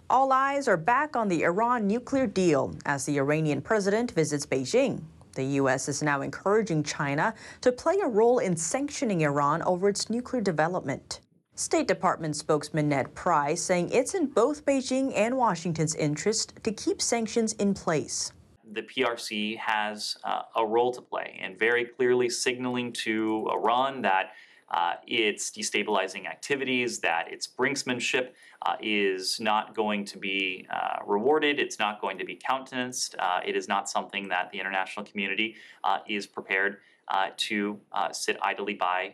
All 0.10 0.34
eyes 0.34 0.68
are 0.68 0.78
back 0.78 1.16
on 1.16 1.30
the 1.30 1.44
Iran 1.44 1.88
nuclear 1.88 2.28
deal 2.28 2.76
as 2.86 3.06
the 3.06 3.18
Iranian 3.18 3.62
president 3.62 4.12
visits 4.12 4.46
Beijing. 4.46 5.04
The 5.38 5.46
U.S. 5.62 5.88
is 5.88 6.02
now 6.02 6.22
encouraging 6.24 6.82
China 6.82 7.32
to 7.62 7.72
play 7.72 8.00
a 8.02 8.08
role 8.08 8.40
in 8.40 8.58
sanctioning 8.58 9.22
Iran 9.22 9.62
over 9.62 9.88
its 9.88 10.10
nuclear 10.10 10.42
development. 10.42 11.22
State 11.54 11.88
Department 11.88 12.36
spokesman 12.36 12.90
Ned 12.90 13.14
Price 13.14 13.62
saying 13.62 13.92
it's 13.92 14.16
in 14.16 14.26
both 14.26 14.66
Beijing 14.66 15.14
and 15.16 15.38
Washington's 15.38 15.94
interest 15.94 16.54
to 16.64 16.72
keep 16.72 17.04
sanctions 17.04 17.54
in 17.54 17.76
place. 17.76 18.32
The 18.72 18.82
PRC 18.82 19.60
has 19.60 20.18
uh, 20.24 20.42
a 20.56 20.66
role 20.66 20.92
to 20.94 21.02
play 21.04 21.40
and 21.40 21.58
very 21.58 21.86
clearly 21.86 22.30
signaling 22.30 22.92
to 22.94 23.48
Iran 23.54 24.02
that 24.02 24.32
uh, 24.72 24.94
its 25.06 25.52
destabilizing 25.52 26.26
activities, 26.26 26.98
that 27.02 27.32
its 27.32 27.48
brinksmanship 27.48 28.30
uh, 28.66 28.76
is 28.82 29.40
not 29.40 29.76
going 29.76 30.06
to 30.06 30.18
be 30.18 30.68
uh, 30.70 30.98
rewarded, 31.06 31.60
it's 31.60 31.80
not 31.80 32.02
going 32.02 32.18
to 32.18 32.26
be 32.26 32.36
countenanced, 32.36 33.16
uh, 33.20 33.40
it 33.46 33.56
is 33.56 33.68
not 33.68 33.90
something 33.90 34.28
that 34.30 34.52
the 34.52 34.60
international 34.60 35.06
community 35.06 35.56
uh, 35.84 36.00
is 36.08 36.26
prepared 36.28 36.78
uh, 37.10 37.30
to 37.38 37.80
sit 38.12 38.38
idly 38.42 38.74
by. 38.74 39.14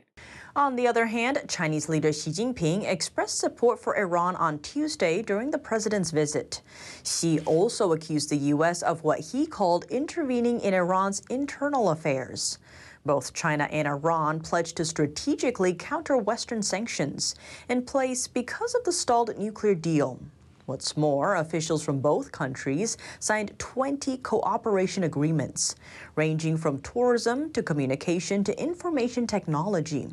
On 0.56 0.76
the 0.76 0.88
other 0.88 1.08
hand, 1.08 1.40
Chinese 1.48 1.90
leader 1.90 2.14
Xi 2.14 2.30
Jinping 2.30 2.84
expressed 2.84 3.40
support 3.40 3.80
for 3.80 3.98
Iran 3.98 4.36
on 4.36 4.60
Tuesday 4.60 5.24
during 5.24 5.50
the 5.50 5.58
president's 5.58 6.12
visit. 6.12 6.62
Xi 7.04 7.40
also 7.42 7.92
accused 7.92 8.30
the 8.30 8.38
U.S. 8.38 8.84
of 8.84 9.04
what 9.04 9.20
he 9.20 9.48
called 9.48 9.86
intervening 9.90 10.60
in 10.60 10.76
Iran's 10.76 11.24
internal 11.30 11.90
affairs. 11.90 12.60
Both 13.06 13.34
China 13.34 13.66
and 13.66 13.88
Iran 13.88 14.40
pledged 14.40 14.78
to 14.78 14.86
strategically 14.86 15.74
counter 15.74 16.16
Western 16.16 16.64
sanctions 16.64 17.36
in 17.68 17.84
place 17.84 18.28
because 18.28 18.76
of 18.76 18.84
the 18.86 18.94
stalled 18.94 19.38
nuclear 19.38 19.76
deal. 19.76 20.20
What's 20.66 20.96
more, 20.96 21.36
officials 21.36 21.84
from 21.84 22.00
both 22.00 22.32
countries 22.32 22.96
signed 23.20 23.60
20 23.60 24.18
cooperation 24.20 25.04
agreements, 25.04 25.76
ranging 26.16 26.56
from 26.56 26.80
tourism 26.80 27.52
to 27.52 27.62
communication 27.62 28.46
to 28.46 28.58
information 28.58 29.28
technology. 29.28 30.08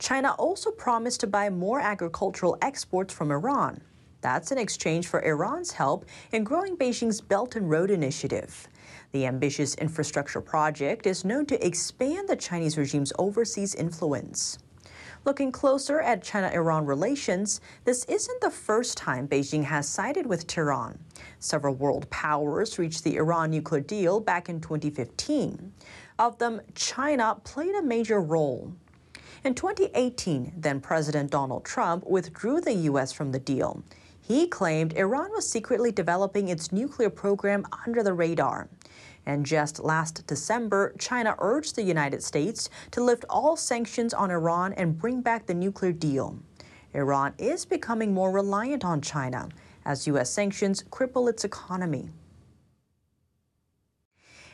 China 0.00 0.32
also 0.32 0.72
promised 0.72 1.20
to 1.20 1.28
buy 1.28 1.48
more 1.48 1.78
agricultural 1.78 2.58
exports 2.60 3.14
from 3.14 3.30
Iran. 3.30 3.80
That's 4.20 4.50
in 4.50 4.58
exchange 4.58 5.06
for 5.06 5.22
Iran's 5.22 5.70
help 5.70 6.04
in 6.32 6.42
growing 6.42 6.76
Beijing's 6.76 7.20
Belt 7.20 7.54
and 7.54 7.70
Road 7.70 7.92
Initiative. 7.92 8.66
The 9.12 9.26
ambitious 9.26 9.74
infrastructure 9.76 10.40
project 10.40 11.06
is 11.06 11.24
known 11.24 11.46
to 11.46 11.66
expand 11.66 12.28
the 12.28 12.36
Chinese 12.36 12.76
regime's 12.76 13.12
overseas 13.18 13.74
influence. 13.74 14.58
Looking 15.24 15.50
closer 15.50 16.00
at 16.00 16.22
China 16.22 16.50
Iran 16.52 16.86
relations, 16.86 17.60
this 17.84 18.04
isn't 18.04 18.40
the 18.40 18.50
first 18.50 18.96
time 18.96 19.26
Beijing 19.26 19.64
has 19.64 19.88
sided 19.88 20.24
with 20.24 20.46
Tehran. 20.46 20.98
Several 21.40 21.74
world 21.74 22.08
powers 22.10 22.78
reached 22.78 23.02
the 23.02 23.16
Iran 23.16 23.50
nuclear 23.50 23.80
deal 23.80 24.20
back 24.20 24.48
in 24.48 24.60
2015. 24.60 25.72
Of 26.18 26.38
them, 26.38 26.60
China 26.74 27.40
played 27.42 27.74
a 27.74 27.82
major 27.82 28.20
role. 28.20 28.72
In 29.42 29.54
2018, 29.54 30.52
then 30.56 30.80
President 30.80 31.30
Donald 31.30 31.64
Trump 31.64 32.06
withdrew 32.06 32.60
the 32.60 32.74
U.S. 32.74 33.12
from 33.12 33.32
the 33.32 33.40
deal. 33.40 33.82
He 34.20 34.48
claimed 34.48 34.94
Iran 34.94 35.30
was 35.32 35.48
secretly 35.48 35.92
developing 35.92 36.48
its 36.48 36.72
nuclear 36.72 37.10
program 37.10 37.64
under 37.86 38.02
the 38.02 38.12
radar. 38.12 38.68
And 39.26 39.44
just 39.44 39.80
last 39.80 40.26
December, 40.26 40.94
China 40.98 41.34
urged 41.38 41.74
the 41.74 41.82
United 41.82 42.22
States 42.22 42.70
to 42.92 43.02
lift 43.02 43.24
all 43.28 43.56
sanctions 43.56 44.14
on 44.14 44.30
Iran 44.30 44.72
and 44.74 44.96
bring 44.96 45.20
back 45.20 45.46
the 45.46 45.54
nuclear 45.54 45.92
deal. 45.92 46.38
Iran 46.94 47.34
is 47.36 47.66
becoming 47.66 48.14
more 48.14 48.30
reliant 48.30 48.84
on 48.84 49.00
China 49.00 49.48
as 49.84 50.06
U.S. 50.06 50.30
sanctions 50.30 50.82
cripple 50.90 51.28
its 51.28 51.44
economy. 51.44 52.08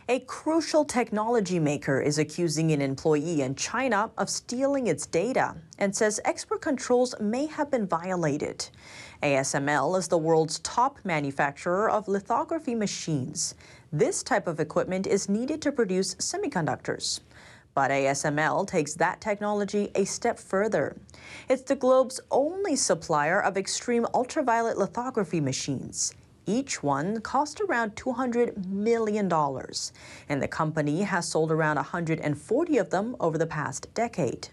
A 0.09 0.19
crucial 0.21 0.85
technology 0.85 1.61
maker 1.61 2.01
is 2.01 2.19
accusing 2.19 2.73
an 2.73 2.83
employee 2.83 3.41
in 3.41 3.55
China 3.55 4.11
of 4.19 4.29
stealing 4.29 4.89
its 4.89 5.07
data 5.07 5.55
and 5.79 5.95
says 5.95 6.21
export 6.25 6.61
controls 6.61 7.15
may 7.21 7.47
have 7.47 7.71
been 7.71 7.87
violated. 7.87 8.69
ASML 9.23 9.97
is 9.97 10.09
the 10.09 10.19
world's 10.19 10.59
top 10.59 10.99
manufacturer 11.05 11.89
of 11.89 12.09
lithography 12.09 12.75
machines. 12.75 13.55
This 13.95 14.23
type 14.23 14.47
of 14.47 14.59
equipment 14.59 15.07
is 15.07 15.29
needed 15.29 15.61
to 15.61 15.71
produce 15.71 16.15
semiconductors. 16.15 17.21
But 17.75 17.91
ASML 17.91 18.67
takes 18.67 18.95
that 18.95 19.21
technology 19.21 19.91
a 19.95 20.05
step 20.05 20.39
further. 20.39 20.97
It's 21.51 21.61
the 21.61 21.77
globe's 21.77 22.19
only 22.31 22.75
supplier 22.75 23.43
of 23.43 23.59
extreme 23.59 24.07
ultraviolet 24.15 24.79
lithography 24.79 25.41
machines. 25.41 26.15
Each 26.47 26.83
one 26.83 27.21
cost 27.21 27.61
around 27.61 27.95
$200 27.95 28.67
million, 28.67 29.31
and 29.31 30.43
the 30.43 30.49
company 30.49 31.03
has 31.03 31.29
sold 31.29 31.53
around 31.53 31.77
140 31.77 32.79
of 32.79 32.89
them 32.89 33.15
over 33.21 33.37
the 33.37 33.47
past 33.47 33.93
decade. 33.93 34.49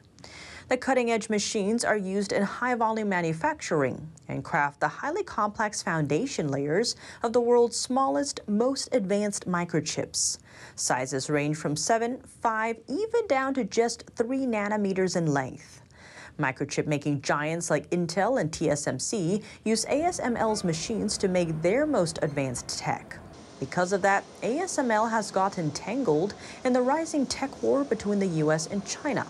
The 0.70 0.78
cutting 0.78 1.10
edge 1.10 1.30
machines 1.30 1.84
are 1.84 1.98
used 1.98 2.32
in 2.32 2.44
high 2.44 2.76
volume 2.76 3.10
manufacturing 3.10 4.08
and 4.28 4.44
craft 4.44 4.80
the 4.80 4.88
highly 4.88 5.24
complex 5.24 5.82
foundation 5.82 6.48
layers 6.48 6.96
of 7.24 7.34
the 7.34 7.42
world's 7.42 7.76
smallest, 7.76 8.42
most 8.48 8.88
advanced 8.92 9.48
microchips. 9.48 10.38
Sizes 10.76 11.28
range 11.28 11.58
from 11.58 11.76
7, 11.76 12.22
5, 12.22 12.78
even 12.88 13.28
down 13.28 13.56
to 13.56 13.64
just 13.64 14.04
3 14.16 14.46
nanometers 14.46 15.16
in 15.16 15.26
length. 15.26 15.82
Microchip 16.38 16.86
making 16.86 17.24
giants 17.24 17.72
like 17.72 17.90
Intel 17.90 18.40
and 18.40 18.52
TSMC 18.52 19.42
use 19.66 19.86
ASML's 19.86 20.64
machines 20.64 21.18
to 21.18 21.28
make 21.28 21.64
their 21.64 21.88
most 21.88 22.20
advanced 22.22 22.78
tech. 22.78 23.18
Because 23.60 23.92
of 23.92 24.04
that, 24.04 24.24
ASML 24.44 25.10
has 25.10 25.32
gotten 25.32 25.72
tangled 25.72 26.36
in 26.64 26.74
the 26.74 26.82
rising 26.82 27.26
tech 27.26 27.64
war 27.64 27.84
between 27.84 28.20
the 28.20 28.44
US 28.44 28.68
and 28.68 28.86
China. 28.86 29.26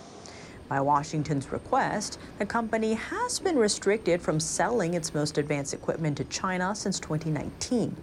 By 0.69 0.79
Washington's 0.79 1.51
request, 1.51 2.19
the 2.37 2.45
company 2.45 2.93
has 2.93 3.39
been 3.39 3.57
restricted 3.57 4.21
from 4.21 4.39
selling 4.39 4.93
its 4.93 5.15
most 5.15 5.39
advanced 5.39 5.73
equipment 5.73 6.17
to 6.17 6.25
China 6.25 6.75
since 6.75 6.99
2019. 6.99 7.97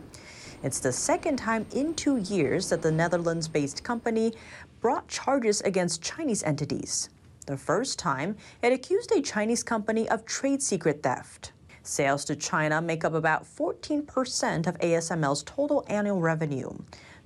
It's 0.65 0.81
the 0.81 0.91
second 0.91 1.37
time 1.37 1.65
in 1.73 1.95
two 1.95 2.17
years 2.17 2.69
that 2.71 2.83
the 2.83 2.91
Netherlands 2.91 3.47
based 3.47 3.85
company 3.85 4.35
brought 4.81 5.07
charges 5.07 5.61
against 5.61 6.03
Chinese 6.03 6.43
entities. 6.43 7.09
The 7.47 7.57
first 7.57 8.01
time, 8.01 8.37
it 8.63 8.73
accused 8.73 9.13
a 9.13 9.23
Chinese 9.23 9.63
company 9.63 10.09
of 10.09 10.27
trade 10.27 10.61
secret 10.61 11.05
theft. 11.05 11.53
Sales 11.85 12.25
to 12.25 12.35
China 12.35 12.83
make 12.83 13.05
up 13.05 13.15
about 13.15 13.45
14% 13.45 14.67
of 14.67 14.77
ASML's 14.81 15.45
total 15.45 15.85
annual 15.87 16.21
revenue. 16.21 16.73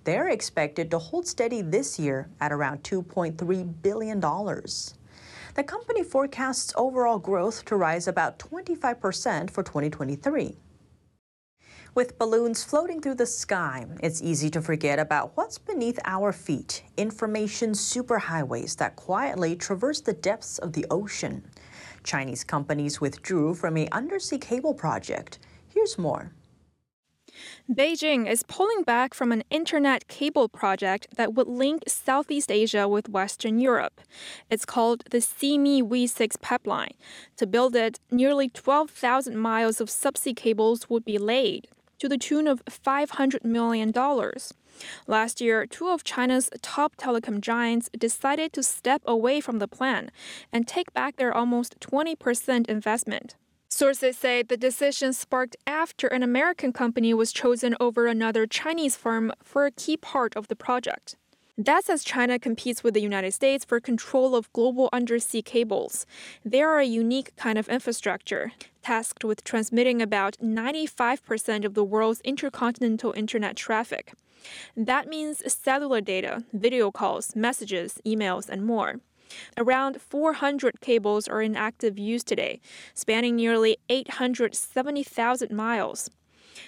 They're 0.05 0.29
expected 0.29 0.91
to 0.91 0.99
hold 0.99 1.27
steady 1.27 1.63
this 1.63 1.99
year 1.99 2.29
at 2.43 2.53
around 2.53 2.83
$2.3 2.83 3.83
billion. 3.83 4.21
The 5.55 5.65
company 5.65 6.05
forecasts 6.05 6.73
overall 6.77 7.19
growth 7.19 7.65
to 7.65 7.77
rise 7.77 8.07
about 8.07 8.39
25% 8.39 9.51
for 9.51 9.63
2023. 9.65 10.57
With 11.93 12.19
balloons 12.19 12.63
floating 12.63 13.01
through 13.01 13.17
the 13.17 13.27
sky, 13.27 13.85
it's 14.01 14.23
easy 14.23 14.49
to 14.51 14.63
forget 14.63 15.01
about 15.01 15.37
what's 15.37 15.59
beneath 15.59 15.99
our 16.05 16.33
feet 16.33 16.85
information 16.97 17.73
superhighways 17.73 18.77
that 18.77 18.95
quietly 18.95 19.57
traverse 19.57 20.01
the 20.01 20.13
depths 20.13 20.59
of 20.59 20.73
the 20.73 20.87
ocean. 20.89 21.43
Chinese 22.05 22.45
companies 22.45 23.01
withdrew 23.01 23.55
from 23.55 23.77
a 23.77 23.89
undersea 23.91 24.39
cable 24.39 24.73
project. 24.73 25.41
Here's 25.67 25.99
more. 25.99 26.31
Beijing 27.71 28.29
is 28.29 28.43
pulling 28.43 28.83
back 28.83 29.15
from 29.15 29.33
an 29.33 29.45
internet 29.51 30.09
cable 30.09 30.49
project 30.49 31.09
that 31.17 31.35
would 31.35 31.49
link 31.49 31.85
Southeast 31.87 32.51
Asia 32.51 32.89
with 32.89 33.09
Western 33.09 33.61
Europe. 33.61 34.01
It's 34.51 34.65
called 34.65 35.05
the 35.11 35.19
SeaMeWe 35.19 36.09
6 36.09 36.37
pipeline. 36.37 36.95
To 37.37 37.47
build 37.47 37.77
it, 37.77 38.01
nearly 38.11 38.49
12,000 38.49 39.37
miles 39.37 39.81
of 39.81 39.89
subsea 39.89 40.35
cables 40.37 40.89
would 40.91 41.05
be 41.05 41.19
laid, 41.19 41.69
to 41.99 42.09
the 42.09 42.19
tune 42.19 42.47
of 42.47 42.65
$500 42.65 43.45
million. 43.45 43.93
Last 45.07 45.41
year, 45.41 45.67
two 45.67 45.89
of 45.89 46.05
China's 46.05 46.51
top 46.63 46.97
telecom 46.97 47.41
giants 47.41 47.91
decided 47.97 48.53
to 48.55 48.63
step 48.63 49.03
away 49.05 49.41
from 49.41 49.59
the 49.59 49.69
plan 49.69 50.11
and 50.53 50.67
take 50.67 50.93
back 50.93 51.17
their 51.17 51.37
almost 51.37 51.79
20% 51.81 52.69
investment. 52.69 53.37
Sources 53.73 54.19
say 54.19 54.43
the 54.43 54.57
decision 54.57 55.13
sparked 55.13 55.57
after 55.65 56.09
an 56.09 56.25
American 56.25 56.73
company 56.73 57.15
was 57.15 57.33
chosen 57.33 57.77
over 57.79 58.09
another 58.09 58.45
Chinese 58.45 58.97
firm 58.97 59.33
for 59.45 59.65
a 59.65 59.71
key 59.71 59.97
part 59.97 60.37
of 60.37 60.49
the 60.49 60.57
project. 60.57 61.15
That's 61.57 61.89
as 61.89 62.03
China 62.03 62.39
competes 62.39 62.83
with 62.83 62.95
the 62.95 63.01
United 63.01 63.33
States 63.33 63.65
for 63.65 63.79
control 63.81 64.35
of 64.35 64.53
global 64.53 64.89
undersea 64.93 65.43
cables. 65.43 66.05
They 66.45 66.63
are 66.63 66.81
a 66.81 66.85
unique 66.85 67.37
kind 67.37 67.59
of 67.59 67.69
infrastructure, 67.69 68.53
tasked 68.83 69.25
with 69.25 69.45
transmitting 69.45 70.03
about 70.03 70.37
95% 70.43 71.65
of 71.65 71.75
the 71.75 71.85
world's 71.85 72.21
intercontinental 72.23 73.13
internet 73.13 73.57
traffic. 73.57 74.15
That 74.77 75.07
means 75.07 75.43
cellular 75.53 76.01
data, 76.01 76.45
video 76.53 76.91
calls, 76.91 77.37
messages, 77.37 78.01
emails, 78.05 78.49
and 78.49 78.65
more. 78.65 78.97
Around 79.57 80.01
400 80.01 80.81
cables 80.81 81.29
are 81.29 81.43
in 81.43 81.57
active 81.57 81.99
use 81.99 82.25
today, 82.25 82.61
spanning 82.95 83.37
nearly 83.37 83.79
870,000 83.89 85.51
miles. 85.51 86.11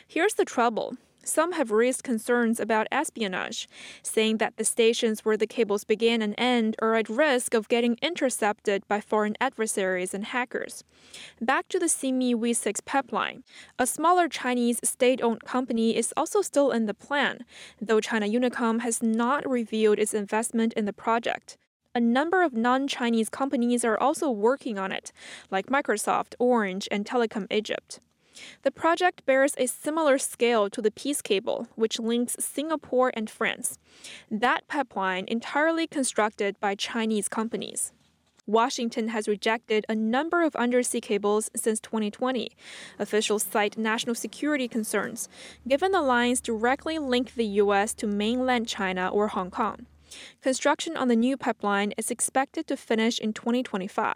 Here's 0.06 0.34
the 0.34 0.44
trouble 0.44 0.96
Some 1.24 1.52
have 1.52 1.70
raised 1.70 2.02
concerns 2.02 2.58
about 2.58 2.88
espionage, 2.90 3.68
saying 4.02 4.38
that 4.38 4.56
the 4.56 4.64
stations 4.64 5.24
where 5.24 5.36
the 5.36 5.46
cables 5.46 5.84
begin 5.84 6.20
and 6.20 6.34
end 6.36 6.74
are 6.82 6.96
at 6.96 7.08
risk 7.08 7.54
of 7.54 7.68
getting 7.68 7.96
intercepted 8.02 8.86
by 8.88 9.00
foreign 9.00 9.36
adversaries 9.40 10.14
and 10.14 10.24
hackers. 10.24 10.82
Back 11.40 11.68
to 11.68 11.78
the 11.78 11.86
SeaMeWe 11.86 12.56
6 12.56 12.80
pipeline. 12.80 13.44
A 13.78 13.86
smaller 13.86 14.28
Chinese 14.28 14.80
state 14.82 15.22
owned 15.22 15.44
company 15.44 15.96
is 15.96 16.12
also 16.16 16.42
still 16.42 16.72
in 16.72 16.86
the 16.86 16.94
plan, 16.94 17.44
though 17.80 18.00
China 18.00 18.26
Unicom 18.26 18.80
has 18.80 19.00
not 19.00 19.48
revealed 19.48 20.00
its 20.00 20.14
investment 20.14 20.72
in 20.72 20.86
the 20.86 20.92
project. 20.92 21.56
A 21.94 22.00
number 22.00 22.42
of 22.42 22.54
non 22.54 22.88
Chinese 22.88 23.28
companies 23.28 23.84
are 23.84 24.00
also 24.00 24.30
working 24.30 24.78
on 24.78 24.92
it, 24.92 25.12
like 25.50 25.66
Microsoft, 25.66 26.34
Orange, 26.38 26.88
and 26.90 27.04
Telecom 27.04 27.46
Egypt. 27.52 28.00
The 28.62 28.70
project 28.70 29.26
bears 29.26 29.54
a 29.58 29.66
similar 29.66 30.16
scale 30.16 30.70
to 30.70 30.80
the 30.80 30.90
Peace 30.90 31.20
Cable, 31.20 31.68
which 31.74 32.00
links 32.00 32.36
Singapore 32.40 33.12
and 33.14 33.28
France. 33.28 33.78
That 34.30 34.66
pipeline 34.68 35.26
entirely 35.28 35.86
constructed 35.86 36.58
by 36.60 36.76
Chinese 36.76 37.28
companies. 37.28 37.92
Washington 38.46 39.08
has 39.08 39.28
rejected 39.28 39.84
a 39.86 39.94
number 39.94 40.42
of 40.42 40.56
undersea 40.56 41.02
cables 41.02 41.50
since 41.54 41.78
2020. 41.78 42.52
Officials 42.98 43.42
cite 43.42 43.76
national 43.76 44.14
security 44.14 44.66
concerns, 44.66 45.28
given 45.68 45.92
the 45.92 46.00
lines 46.00 46.40
directly 46.40 46.98
link 46.98 47.34
the 47.34 47.44
U.S. 47.62 47.92
to 47.94 48.06
mainland 48.06 48.66
China 48.66 49.08
or 49.08 49.28
Hong 49.28 49.50
Kong. 49.50 49.86
Construction 50.40 50.96
on 50.96 51.08
the 51.08 51.16
new 51.16 51.36
pipeline 51.36 51.92
is 51.96 52.10
expected 52.10 52.66
to 52.66 52.76
finish 52.76 53.18
in 53.18 53.32
2025. 53.32 54.14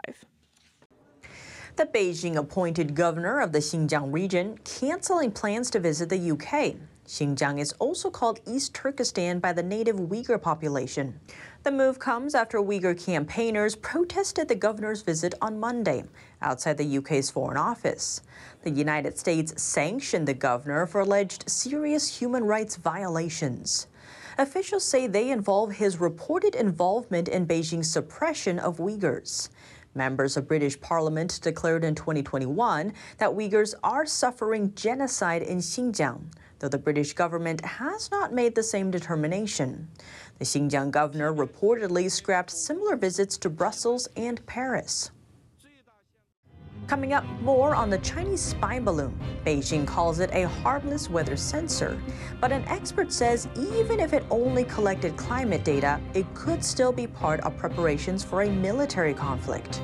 The 1.76 1.84
Beijing 1.84 2.36
appointed 2.36 2.94
governor 2.94 3.38
of 3.40 3.52
the 3.52 3.58
Xinjiang 3.58 4.10
region 4.12 4.58
canceling 4.64 5.30
plans 5.30 5.68
to 5.70 5.78
visit 5.78 6.08
the 6.08 6.30
UK. 6.30 6.76
Xinjiang 7.06 7.60
is 7.60 7.72
also 7.74 8.10
called 8.10 8.40
East 8.46 8.74
Turkestan 8.74 9.38
by 9.38 9.52
the 9.52 9.62
native 9.62 9.96
Uyghur 9.96 10.40
population. 10.40 11.20
The 11.62 11.70
move 11.70 11.98
comes 11.98 12.34
after 12.34 12.58
Uyghur 12.58 12.98
campaigners 12.98 13.76
protested 13.76 14.48
the 14.48 14.54
governor's 14.54 15.02
visit 15.02 15.34
on 15.42 15.60
Monday 15.60 16.04
outside 16.40 16.78
the 16.78 16.96
UK's 16.98 17.30
Foreign 17.30 17.56
Office. 17.56 18.22
The 18.62 18.70
United 18.70 19.18
States 19.18 19.60
sanctioned 19.62 20.26
the 20.26 20.34
governor 20.34 20.86
for 20.86 21.00
alleged 21.02 21.48
serious 21.48 22.18
human 22.18 22.44
rights 22.44 22.76
violations. 22.76 23.86
Officials 24.38 24.84
say 24.84 25.06
they 25.06 25.30
involve 25.30 25.72
his 25.72 25.98
reported 25.98 26.54
involvement 26.54 27.26
in 27.26 27.46
Beijing's 27.46 27.90
suppression 27.90 28.58
of 28.58 28.76
Uyghurs. 28.76 29.48
Members 29.94 30.36
of 30.36 30.46
British 30.46 30.78
Parliament 30.78 31.40
declared 31.42 31.82
in 31.84 31.94
2021 31.94 32.92
that 33.16 33.30
Uyghurs 33.30 33.74
are 33.82 34.04
suffering 34.04 34.74
genocide 34.74 35.40
in 35.40 35.58
Xinjiang, 35.58 36.24
though 36.58 36.68
the 36.68 36.76
British 36.76 37.14
government 37.14 37.64
has 37.64 38.10
not 38.10 38.30
made 38.30 38.54
the 38.54 38.62
same 38.62 38.90
determination. 38.90 39.88
The 40.38 40.44
Xinjiang 40.44 40.90
governor 40.90 41.32
reportedly 41.32 42.10
scrapped 42.10 42.50
similar 42.50 42.94
visits 42.94 43.38
to 43.38 43.48
Brussels 43.48 44.06
and 44.16 44.44
Paris. 44.44 45.12
Coming 46.86 47.12
up, 47.12 47.24
more 47.40 47.74
on 47.74 47.90
the 47.90 47.98
Chinese 47.98 48.40
spy 48.40 48.78
balloon. 48.78 49.18
Beijing 49.44 49.84
calls 49.84 50.20
it 50.20 50.30
a 50.32 50.46
harmless 50.46 51.10
weather 51.10 51.36
sensor. 51.36 52.00
But 52.40 52.52
an 52.52 52.64
expert 52.68 53.12
says 53.12 53.48
even 53.56 53.98
if 53.98 54.12
it 54.12 54.24
only 54.30 54.62
collected 54.62 55.16
climate 55.16 55.64
data, 55.64 56.00
it 56.14 56.32
could 56.34 56.64
still 56.64 56.92
be 56.92 57.08
part 57.08 57.40
of 57.40 57.56
preparations 57.56 58.22
for 58.22 58.42
a 58.42 58.50
military 58.50 59.14
conflict. 59.14 59.82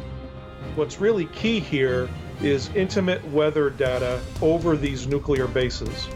What's 0.77 1.01
really 1.01 1.27
key 1.27 1.59
here 1.59 2.09
is 2.41 2.71
intimate 2.77 3.25
weather 3.33 3.71
data 3.71 4.21
over 4.41 4.77
these 4.77 5.09
nuclear 5.09 5.49
bases. 5.49 6.07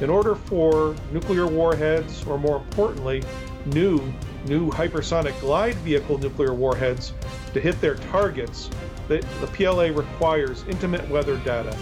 In 0.00 0.08
order 0.08 0.36
for 0.36 0.94
nuclear 1.12 1.48
warheads, 1.48 2.24
or 2.24 2.38
more 2.38 2.58
importantly, 2.58 3.24
new, 3.66 4.00
new 4.46 4.70
hypersonic 4.70 5.38
glide 5.40 5.74
vehicle 5.76 6.16
nuclear 6.18 6.54
warheads 6.54 7.12
to 7.54 7.60
hit 7.60 7.80
their 7.80 7.96
targets, 7.96 8.70
the, 9.08 9.18
the 9.40 9.46
PLA 9.48 9.86
requires 9.86 10.64
intimate 10.68 11.08
weather 11.08 11.38
data. 11.38 11.76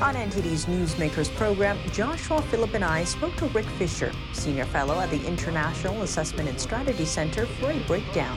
On 0.00 0.14
NTD's 0.14 0.66
Newsmakers 0.66 1.32
program, 1.36 1.78
Joshua 1.92 2.42
Phillip 2.42 2.74
and 2.74 2.84
I 2.84 3.04
spoke 3.04 3.36
to 3.36 3.46
Rick 3.46 3.66
Fisher, 3.78 4.12
Senior 4.32 4.64
Fellow 4.64 4.98
at 4.98 5.08
the 5.10 5.24
International 5.24 6.02
Assessment 6.02 6.48
and 6.48 6.60
Strategy 6.60 7.04
Center, 7.04 7.46
for 7.46 7.70
a 7.70 7.78
breakdown. 7.86 8.36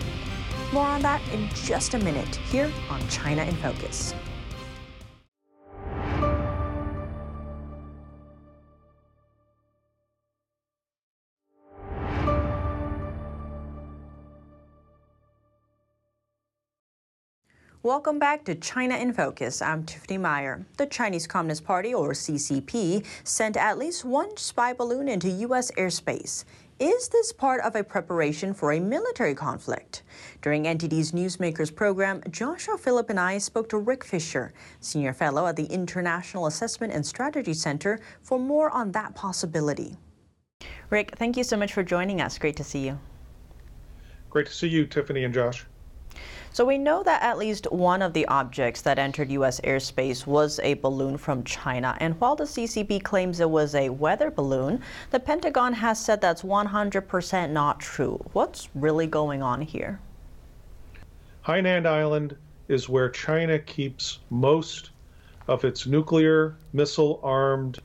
More 0.71 0.86
on 0.86 1.02
that 1.02 1.21
in 1.34 1.50
just 1.50 1.95
a 1.95 2.00
minute 2.00 2.36
here 2.52 2.71
on 2.89 3.06
China 3.10 3.43
in 3.43 3.56
Focus. 3.56 4.13
Welcome 17.88 18.19
back 18.19 18.43
to 18.43 18.56
China 18.56 18.97
in 18.97 19.13
Focus. 19.13 19.62
I'm 19.62 19.86
Tiffany 19.86 20.17
Meyer. 20.17 20.65
The 20.76 20.88
Chinese 20.88 21.26
Communist 21.26 21.63
Party, 21.63 21.93
or 21.93 22.12
CCP, 22.12 23.06
sent 23.23 23.56
at 23.56 23.78
least 23.78 24.04
one 24.04 24.36
spy 24.36 24.73
balloon 24.73 25.08
into 25.08 25.30
U.S. 25.30 25.71
airspace. 25.78 26.43
Is 26.80 27.08
this 27.08 27.32
part 27.32 27.62
of 27.62 27.78
a 27.78 27.86
preparation 27.86 28.54
for 28.54 28.73
a 28.73 28.80
military 28.82 29.34
conflict? 29.34 30.04
During 30.41 30.65
NTD's 30.65 31.13
Newsmakers 31.13 31.73
program, 31.73 32.21
Joshua 32.30 32.78
Phillip 32.78 33.10
and 33.10 33.21
I 33.21 33.38
spoke 33.38 33.69
to 33.69 33.78
Rick 33.78 34.04
Fisher, 34.04 34.52
Senior 34.82 35.13
Fellow 35.13 35.47
at 35.47 35.56
the 35.56 35.67
International 35.67 36.47
Assessment 36.47 36.91
and 36.91 37.06
Strategy 37.06 37.54
Center, 37.54 38.02
for 38.21 38.38
more 38.38 38.69
on 38.71 38.91
that 38.91 39.15
possibility. 39.15 39.95
Rick, 40.89 41.13
thank 41.15 41.38
you 41.38 41.45
so 41.45 41.56
much 41.56 41.71
for 41.71 41.84
joining 41.84 42.19
us. 42.19 42.38
Great 42.38 42.58
to 42.58 42.65
see 42.65 42.86
you. 42.86 43.00
Great 44.30 44.47
to 44.47 44.54
see 44.54 44.67
you, 44.67 44.86
Tiffany 44.86 45.23
and 45.23 45.34
Josh. 45.34 45.65
So 46.58 46.65
we 46.65 46.80
know 46.80 47.04
that 47.04 47.22
at 47.22 47.38
least 47.38 47.72
one 47.72 48.02
of 48.02 48.13
the 48.13 48.26
objects 48.26 48.82
that 48.82 48.98
entered 48.98 49.30
U.S. 49.30 49.62
airspace 49.62 50.26
was 50.26 50.60
a 50.63 50.74
balloon 50.74 51.15
from 51.15 51.43
China. 51.43 51.96
And 52.00 52.20
while 52.20 52.36
the 52.36 52.46
CCP 52.46 53.04
claims 53.04 53.39
it 53.39 53.48
was 53.52 53.76
a 53.76 53.89
weather 53.89 54.32
balloon, 54.32 54.82
the 55.12 55.20
Pentagon 55.20 55.74
has 55.74 56.04
said 56.04 56.20
that's 56.20 56.41
100% 56.41 57.52
not 57.52 57.80
true. 57.80 58.20
What's 58.34 58.70
really 58.74 59.06
going 59.06 59.43
on 59.43 59.62
here? 59.62 60.00
Hainan 61.46 61.86
Island 61.86 62.36
is 62.70 62.89
where 62.89 63.10
China 63.12 63.60
keeps 63.60 64.17
most 64.32 64.89
of 65.48 65.63
its 65.63 65.86
nuclear, 65.86 66.56
missile 66.74 67.20
armed, 67.22 67.78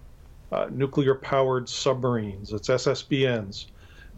uh, 0.50 0.68
nuclear 0.70 1.16
powered 1.16 1.68
submarines. 1.68 2.54
It's 2.54 2.68
SSBNs. 2.68 3.66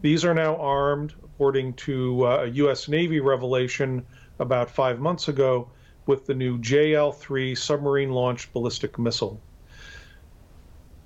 These 0.01 0.25
are 0.25 0.35
now 0.35 0.55
armed, 0.59 1.12
according 1.25 1.73
to 1.73 2.25
uh, 2.25 2.43
a 2.45 2.47
U.S. 2.47 2.87
Navy 2.87 3.19
revelation 3.19 4.07
about 4.38 4.70
five 4.70 4.99
months 4.99 5.29
ago 5.29 5.68
with 6.07 6.27
the 6.27 6.35
new 6.35 6.59
JL 6.59 7.14
3 7.14 7.55
submarine 7.55 8.11
launched 8.11 8.53
ballistic 8.53 8.99
missile. 8.99 9.40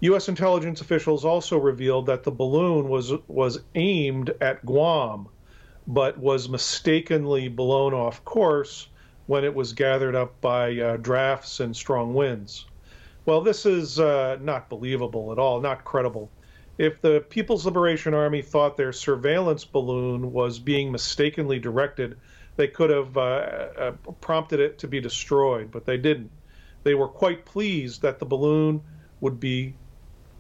U.S. 0.01 0.29
intelligence 0.29 0.81
officials 0.81 1.25
also 1.25 1.59
revealed 1.59 2.07
that 2.07 2.23
the 2.23 2.31
balloon 2.31 2.88
was, 2.88 3.12
was 3.27 3.61
aimed 3.75 4.33
at 4.41 4.64
Guam, 4.64 5.29
but 5.87 6.19
was 6.19 6.49
mistakenly 6.49 7.49
blown 7.49 7.95
off 7.95 8.25
course 8.25 8.88
when 9.27 9.45
it 9.45 9.55
was 9.55 9.73
gathered 9.73 10.14
up 10.14 10.41
by 10.41 10.79
uh, 10.79 10.97
drafts 10.99 11.61
and 11.61 11.75
strong 11.75 12.14
winds. 12.14 12.67
Well, 13.27 13.41
this 13.41 13.67
is 13.67 13.99
uh, 13.99 14.38
not 14.41 14.71
believable 14.71 15.33
at 15.33 15.38
all, 15.38 15.61
not 15.61 15.85
credible. 15.85 16.31
If 16.79 17.01
the 17.03 17.25
People's 17.29 17.67
Liberation 17.67 18.14
Army 18.14 18.41
thought 18.41 18.77
their 18.77 18.93
surveillance 18.93 19.64
balloon 19.64 20.33
was 20.33 20.59
being 20.61 20.93
mistakenly 20.93 21.59
directed 21.59 22.17
they 22.59 22.66
could 22.66 22.90
have 22.90 23.16
uh, 23.16 23.21
uh, 23.21 23.92
prompted 24.21 24.59
it 24.59 24.79
to 24.81 24.88
be 24.88 25.01
destroyed, 25.01 25.71
but 25.71 25.87
they 25.87 25.97
didn't. 25.97 26.29
They 26.83 26.94
were 26.94 27.07
quite 27.07 27.44
pleased 27.44 28.03
that 28.03 28.18
the 28.18 28.27
balloon 28.27 28.83
would 29.21 29.38
be 29.38 29.77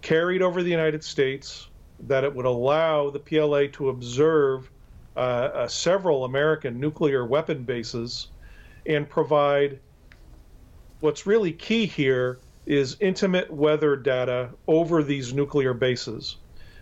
carried 0.02 0.42
over 0.42 0.64
the 0.64 0.70
United 0.70 1.04
States, 1.04 1.68
that 2.08 2.24
it 2.24 2.34
would 2.34 2.44
allow 2.44 3.08
the 3.08 3.20
PLA 3.20 3.68
to 3.68 3.90
observe 3.90 4.68
uh, 5.16 5.20
uh, 5.20 5.68
several 5.68 6.24
American 6.24 6.80
nuclear 6.80 7.24
weapon 7.24 7.62
bases 7.62 8.30
and 8.84 9.08
provide 9.08 9.78
what's 10.98 11.24
really 11.24 11.52
key 11.52 11.86
here 11.86 12.40
is 12.66 12.96
intimate 12.98 13.48
weather 13.48 13.94
data 13.94 14.50
over 14.66 15.04
these 15.04 15.32
nuclear 15.32 15.72
bases. 15.72 16.38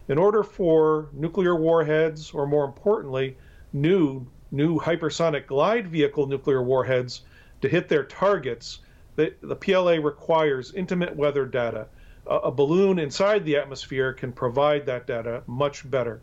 In 0.08 0.16
order 0.16 0.42
for 0.42 1.10
nuclear 1.12 1.56
warheads, 1.56 2.30
or 2.30 2.46
more 2.46 2.64
importantly, 2.64 3.36
new 3.74 4.26
new 4.50 4.78
hypersonic 4.78 5.46
glide 5.46 5.88
vehicle 5.88 6.26
nuclear 6.26 6.62
warheads 6.62 7.22
to 7.62 7.68
hit 7.68 7.88
their 7.88 8.04
targets, 8.04 8.80
the, 9.16 9.34
the 9.42 9.56
PLA 9.56 9.94
requires 9.94 10.72
intimate 10.74 11.14
weather 11.16 11.46
data. 11.46 11.88
A, 12.26 12.36
a, 12.36 12.50
balloon 12.50 12.98
inside 12.98 13.44
the 13.44 13.56
atmosphere 13.56 14.12
can 14.12 14.32
provide 14.32 14.84
that 14.86 15.06
data 15.06 15.42
much 15.46 15.88
better. 15.90 16.20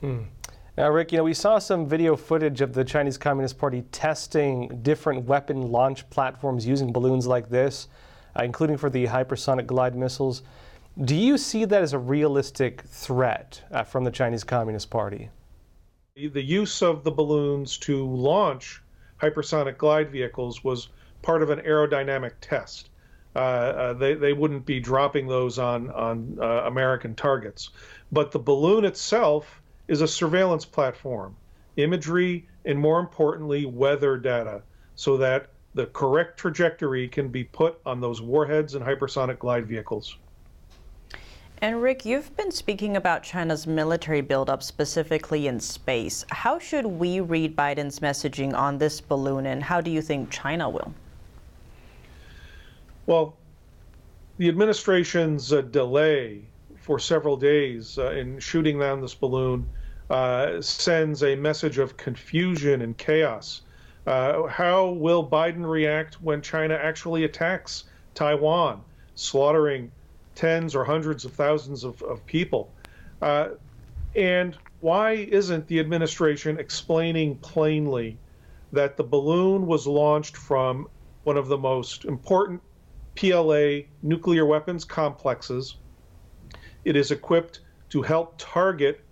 Hmm. 0.00 0.22
Now, 0.78 0.88
Rick, 0.90 1.12
you 1.12 1.18
know, 1.18 1.24
we 1.24 1.34
saw 1.34 1.58
some 1.58 1.86
video 1.86 2.16
footage 2.16 2.60
of 2.60 2.72
the 2.72 2.84
Chinese 2.84 3.18
Communist 3.18 3.58
Party 3.58 3.82
testing 3.92 4.80
different 4.82 5.24
weapon 5.24 5.70
launch 5.70 6.08
platforms 6.10 6.66
using 6.66 6.92
balloons 6.92 7.26
like 7.26 7.50
this, 7.50 7.88
uh, 8.38 8.44
including 8.44 8.76
for 8.76 8.88
the 8.88 9.06
hypersonic 9.06 9.66
glide 9.66 9.94
missiles. 9.94 10.42
Do 11.04 11.14
you 11.14 11.36
see 11.36 11.64
that 11.66 11.82
as 11.82 11.92
a 11.92 11.98
realistic 11.98 12.82
threat 12.82 13.62
uh, 13.70 13.84
from 13.84 14.04
the 14.04 14.10
Chinese 14.10 14.44
Communist 14.44 14.90
Party? 14.90 15.28
The 16.16 16.42
use 16.42 16.82
of 16.82 17.04
the 17.04 17.12
balloons 17.12 17.78
to 17.78 18.04
launch 18.04 18.82
hypersonic 19.22 19.78
glide 19.78 20.10
vehicles 20.10 20.64
was 20.64 20.88
part 21.22 21.40
of 21.40 21.50
an 21.50 21.60
aerodynamic 21.60 22.32
test. 22.40 22.90
Uh, 23.36 23.38
uh, 23.38 23.92
they, 23.92 24.14
they 24.14 24.32
wouldn't 24.32 24.66
be 24.66 24.80
dropping 24.80 25.28
those 25.28 25.56
on, 25.56 25.88
on 25.90 26.36
uh, 26.40 26.62
American 26.66 27.14
targets. 27.14 27.70
But 28.10 28.32
the 28.32 28.40
balloon 28.40 28.84
itself 28.84 29.62
is 29.86 30.00
a 30.00 30.08
surveillance 30.08 30.64
platform, 30.64 31.36
imagery, 31.76 32.48
and 32.64 32.78
more 32.78 32.98
importantly, 32.98 33.64
weather 33.66 34.16
data, 34.16 34.62
so 34.96 35.16
that 35.18 35.50
the 35.74 35.86
correct 35.86 36.38
trajectory 36.38 37.06
can 37.06 37.28
be 37.28 37.44
put 37.44 37.80
on 37.86 38.00
those 38.00 38.20
warheads 38.20 38.74
and 38.74 38.84
hypersonic 38.84 39.38
glide 39.38 39.66
vehicles. 39.66 40.18
And 41.62 41.82
Rick, 41.82 42.06
you've 42.06 42.34
been 42.38 42.50
speaking 42.50 42.96
about 42.96 43.22
China's 43.22 43.66
military 43.66 44.22
buildup 44.22 44.62
specifically 44.62 45.46
in 45.46 45.60
space. 45.60 46.24
How 46.30 46.58
should 46.58 46.86
we 46.86 47.20
read 47.20 47.54
Biden's 47.54 48.00
messaging 48.00 48.54
on 48.54 48.78
this 48.78 48.98
balloon, 49.02 49.44
and 49.44 49.62
how 49.62 49.82
do 49.82 49.90
you 49.90 50.00
think 50.00 50.30
China 50.30 50.70
will? 50.70 50.94
Well, 53.04 53.36
the 54.38 54.48
administration's 54.48 55.52
uh, 55.52 55.60
delay 55.60 56.40
for 56.76 56.98
several 56.98 57.36
days 57.36 57.98
uh, 57.98 58.12
in 58.12 58.38
shooting 58.38 58.78
down 58.78 59.02
this 59.02 59.14
balloon 59.14 59.68
uh, 60.08 60.62
sends 60.62 61.22
a 61.22 61.36
message 61.36 61.76
of 61.76 61.94
confusion 61.98 62.80
and 62.80 62.96
chaos. 62.96 63.60
Uh, 64.06 64.46
how 64.46 64.92
will 64.92 65.28
Biden 65.28 65.68
react 65.68 66.22
when 66.22 66.40
China 66.40 66.74
actually 66.74 67.24
attacks 67.24 67.84
Taiwan, 68.14 68.80
slaughtering 69.14 69.92
tens 70.40 70.74
or 70.74 70.84
hundreds 70.84 71.26
of 71.26 71.34
thousands 71.34 71.84
of, 71.84 72.00
of 72.02 72.24
people? 72.24 72.72
Uh, 73.20 73.50
and 74.16 74.56
why 74.80 75.12
isn't 75.12 75.66
the 75.66 75.78
administration 75.78 76.58
explaining 76.58 77.36
plainly 77.36 78.16
that 78.72 78.96
the 78.96 79.04
balloon 79.04 79.66
was 79.66 79.86
launched 79.86 80.38
from 80.38 80.88
one 81.24 81.36
of 81.36 81.48
the 81.48 81.58
most 81.58 82.06
important 82.06 82.62
PLA 83.16 83.80
nuclear 84.02 84.46
weapons 84.46 84.82
complexes? 84.82 85.76
It 86.86 86.96
is 86.96 87.10
equipped 87.10 87.60
to 87.90 88.00
help 88.00 88.34
target 88.38 89.04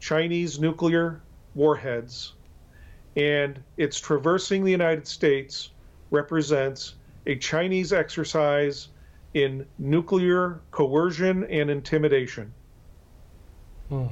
Chinese 0.00 0.58
nuclear 0.58 1.22
warheads, 1.54 2.32
and 3.14 3.62
its 3.76 4.00
traversing 4.00 4.64
the 4.64 4.72
United 4.72 5.06
States 5.06 5.70
represents 6.10 6.96
a 7.26 7.36
Chinese 7.36 7.92
exercise 7.92 8.88
in 9.34 9.66
nuclear 9.78 10.60
coercion 10.70 11.44
and 11.44 11.68
intimidation. 11.68 12.52
Hmm. 13.88 14.06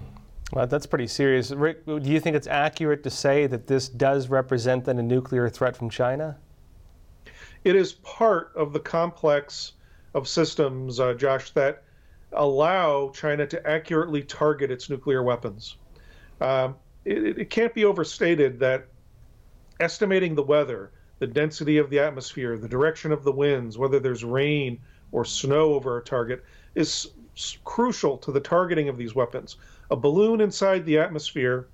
Well, 0.52 0.66
that's 0.66 0.84
pretty 0.84 1.06
serious. 1.06 1.50
Rick, 1.50 1.86
do 1.86 2.00
you 2.02 2.20
think 2.20 2.36
it's 2.36 2.46
accurate 2.46 3.02
to 3.04 3.10
say 3.10 3.46
that 3.46 3.66
this 3.66 3.88
does 3.88 4.28
represent 4.28 4.84
then 4.84 4.98
a 4.98 5.02
nuclear 5.02 5.48
threat 5.48 5.76
from 5.76 5.88
China? 5.88 6.36
It 7.64 7.74
is 7.74 7.94
part 7.94 8.52
of 8.54 8.72
the 8.72 8.80
complex 8.80 9.72
of 10.14 10.28
systems, 10.28 11.00
uh, 11.00 11.14
Josh, 11.14 11.52
that 11.52 11.84
allow 12.32 13.10
China 13.14 13.46
to 13.46 13.66
accurately 13.66 14.22
target 14.22 14.70
its 14.70 14.90
nuclear 14.90 15.22
weapons. 15.22 15.76
Um, 16.40 16.74
it, 17.04 17.38
it 17.38 17.50
can't 17.50 17.72
be 17.72 17.84
overstated 17.84 18.58
that 18.60 18.88
estimating 19.80 20.34
the 20.34 20.42
weather, 20.42 20.90
the 21.18 21.26
density 21.26 21.78
of 21.78 21.88
the 21.88 21.98
atmosphere, 21.98 22.58
the 22.58 22.68
direction 22.68 23.12
of 23.12 23.24
the 23.24 23.32
winds, 23.32 23.78
whether 23.78 24.00
there's 24.00 24.24
rain 24.24 24.78
or 25.12 25.24
snow 25.24 25.74
over 25.74 25.98
a 25.98 26.02
target, 26.02 26.44
is 26.74 27.08
crucial 27.64 28.16
to 28.18 28.32
the 28.32 28.40
targeting 28.40 28.88
of 28.88 28.96
these 28.96 29.14
weapons. 29.14 29.56
A 29.90 29.96
balloon 29.96 30.40
inside 30.40 30.84
the 30.84 30.98
atmosphere 30.98 31.68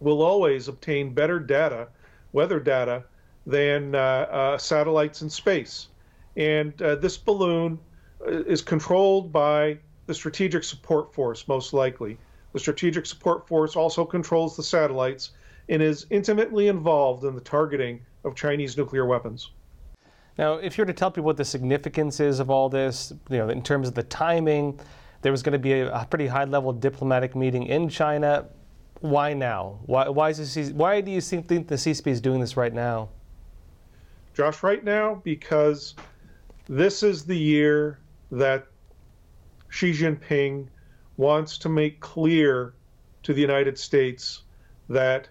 will 0.00 0.22
always 0.22 0.68
obtain 0.68 1.14
better 1.14 1.40
data, 1.40 1.88
weather 2.32 2.60
data, 2.60 3.04
than 3.46 3.94
uh, 3.94 3.98
uh, 3.98 4.58
satellites 4.58 5.22
in 5.22 5.30
space. 5.30 5.88
And 6.36 6.80
uh, 6.82 6.96
this 6.96 7.16
balloon 7.16 7.78
uh, 8.20 8.30
is 8.44 8.62
controlled 8.62 9.32
by 9.32 9.78
the 10.06 10.14
Strategic 10.14 10.64
Support 10.64 11.12
Force, 11.12 11.48
most 11.48 11.72
likely. 11.72 12.18
The 12.52 12.58
Strategic 12.58 13.06
Support 13.06 13.46
Force 13.48 13.76
also 13.76 14.04
controls 14.04 14.56
the 14.56 14.62
satellites 14.62 15.32
and 15.68 15.82
is 15.82 16.06
intimately 16.10 16.68
involved 16.68 17.24
in 17.24 17.34
the 17.34 17.40
targeting 17.40 18.00
of 18.24 18.34
Chinese 18.34 18.76
nuclear 18.76 19.06
weapons. 19.06 19.50
Now, 20.38 20.54
if 20.54 20.78
you 20.78 20.82
were 20.82 20.86
to 20.86 20.92
tell 20.92 21.10
people 21.10 21.24
what 21.24 21.36
the 21.36 21.44
significance 21.44 22.20
is 22.20 22.38
of 22.38 22.48
all 22.48 22.68
this, 22.68 23.12
you 23.28 23.38
know, 23.38 23.48
in 23.48 23.60
terms 23.60 23.88
of 23.88 23.94
the 23.94 24.04
timing, 24.04 24.78
there 25.20 25.32
was 25.32 25.42
going 25.42 25.52
to 25.52 25.58
be 25.58 25.72
a, 25.72 25.92
a 25.92 26.06
pretty 26.08 26.28
high-level 26.28 26.74
diplomatic 26.74 27.34
meeting 27.34 27.64
in 27.64 27.88
China. 27.88 28.46
Why 29.00 29.34
now? 29.34 29.80
Why, 29.86 30.08
why, 30.08 30.30
is 30.30 30.54
this, 30.54 30.70
why 30.70 31.00
do 31.00 31.10
you 31.10 31.20
think, 31.20 31.48
think 31.48 31.66
the 31.66 31.74
CCP 31.74 32.06
is 32.06 32.20
doing 32.20 32.40
this 32.40 32.56
right 32.56 32.72
now? 32.72 33.08
Josh, 34.32 34.62
right 34.62 34.84
now, 34.84 35.20
because 35.24 35.96
this 36.68 37.02
is 37.02 37.24
the 37.24 37.36
year 37.36 37.98
that 38.30 38.68
Xi 39.70 39.90
Jinping 39.90 40.68
wants 41.16 41.58
to 41.58 41.68
make 41.68 41.98
clear 41.98 42.74
to 43.24 43.34
the 43.34 43.40
United 43.40 43.76
States 43.76 44.42
that 44.88 45.28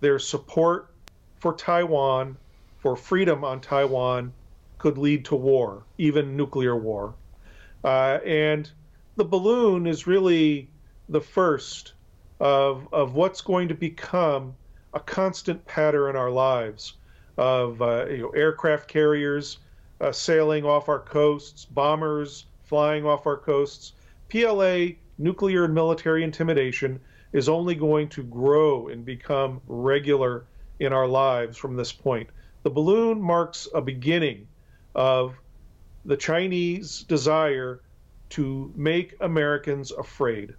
their 0.00 0.18
support 0.18 0.94
for 1.38 1.54
Taiwan, 1.54 2.36
for 2.76 2.94
freedom 2.96 3.44
on 3.44 3.58
Taiwan, 3.60 4.30
could 4.82 4.98
lead 4.98 5.24
to 5.24 5.36
war, 5.36 5.84
even 5.96 6.36
nuclear 6.36 6.76
war. 6.76 7.14
Uh, 7.84 8.18
and 8.26 8.68
the 9.14 9.24
balloon 9.24 9.86
is 9.86 10.08
really 10.08 10.68
the 11.08 11.20
first 11.20 11.92
of, 12.40 12.88
of 12.92 13.14
what's 13.14 13.40
going 13.42 13.68
to 13.68 13.74
become 13.74 14.56
a 14.92 14.98
constant 14.98 15.64
pattern 15.66 16.10
in 16.10 16.16
our 16.16 16.32
lives 16.32 16.94
of 17.38 17.80
uh, 17.80 18.06
you 18.06 18.18
know, 18.18 18.30
aircraft 18.30 18.88
carriers 18.88 19.58
uh, 20.00 20.10
sailing 20.10 20.64
off 20.64 20.88
our 20.88 20.98
coasts, 20.98 21.64
bombers 21.64 22.46
flying 22.64 23.06
off 23.06 23.24
our 23.24 23.36
coasts. 23.36 23.92
PLA 24.30 24.86
nuclear 25.16 25.64
and 25.64 25.74
military 25.74 26.24
intimidation 26.24 26.98
is 27.32 27.48
only 27.48 27.76
going 27.76 28.08
to 28.08 28.24
grow 28.24 28.88
and 28.88 29.04
become 29.04 29.60
regular 29.68 30.44
in 30.80 30.92
our 30.92 31.06
lives 31.06 31.56
from 31.56 31.76
this 31.76 31.92
point. 31.92 32.28
The 32.64 32.70
balloon 32.70 33.22
marks 33.22 33.68
a 33.72 33.80
beginning 33.80 34.48
of 34.94 35.34
the 36.04 36.16
Chinese 36.16 37.04
desire 37.04 37.82
to 38.30 38.72
make 38.74 39.14
Americans 39.20 39.92
afraid. 39.92 40.54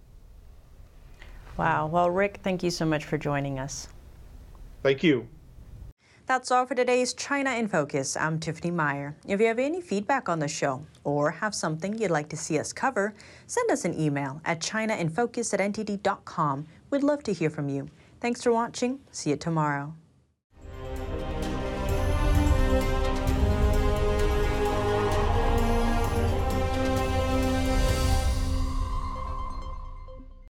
Wow. 1.56 1.86
Well, 1.86 2.10
Rick, 2.10 2.40
thank 2.42 2.62
you 2.62 2.70
so 2.70 2.84
much 2.84 3.04
for 3.04 3.18
joining 3.18 3.58
us. 3.58 3.88
Thank 4.82 5.02
you. 5.02 5.28
That's 6.26 6.50
all 6.50 6.64
for 6.64 6.74
today's 6.74 7.12
China 7.12 7.50
in 7.50 7.68
Focus. 7.68 8.16
I'm 8.16 8.40
Tiffany 8.40 8.70
Meyer. 8.70 9.14
If 9.26 9.40
you 9.40 9.46
have 9.46 9.58
any 9.58 9.82
feedback 9.82 10.28
on 10.28 10.38
the 10.38 10.48
show 10.48 10.86
or 11.04 11.30
have 11.30 11.54
something 11.54 11.98
you'd 11.98 12.10
like 12.10 12.30
to 12.30 12.36
see 12.36 12.58
us 12.58 12.72
cover, 12.72 13.14
send 13.46 13.70
us 13.70 13.84
an 13.84 13.98
email 14.00 14.40
at 14.46 14.60
chinainfocus 14.60 15.52
at 15.52 15.60
ntd.com. 15.60 16.66
We'd 16.90 17.02
love 17.02 17.22
to 17.24 17.32
hear 17.32 17.50
from 17.50 17.68
you. 17.68 17.88
Thanks 18.20 18.42
for 18.42 18.52
watching. 18.52 19.00
See 19.10 19.30
you 19.30 19.36
tomorrow. 19.36 19.94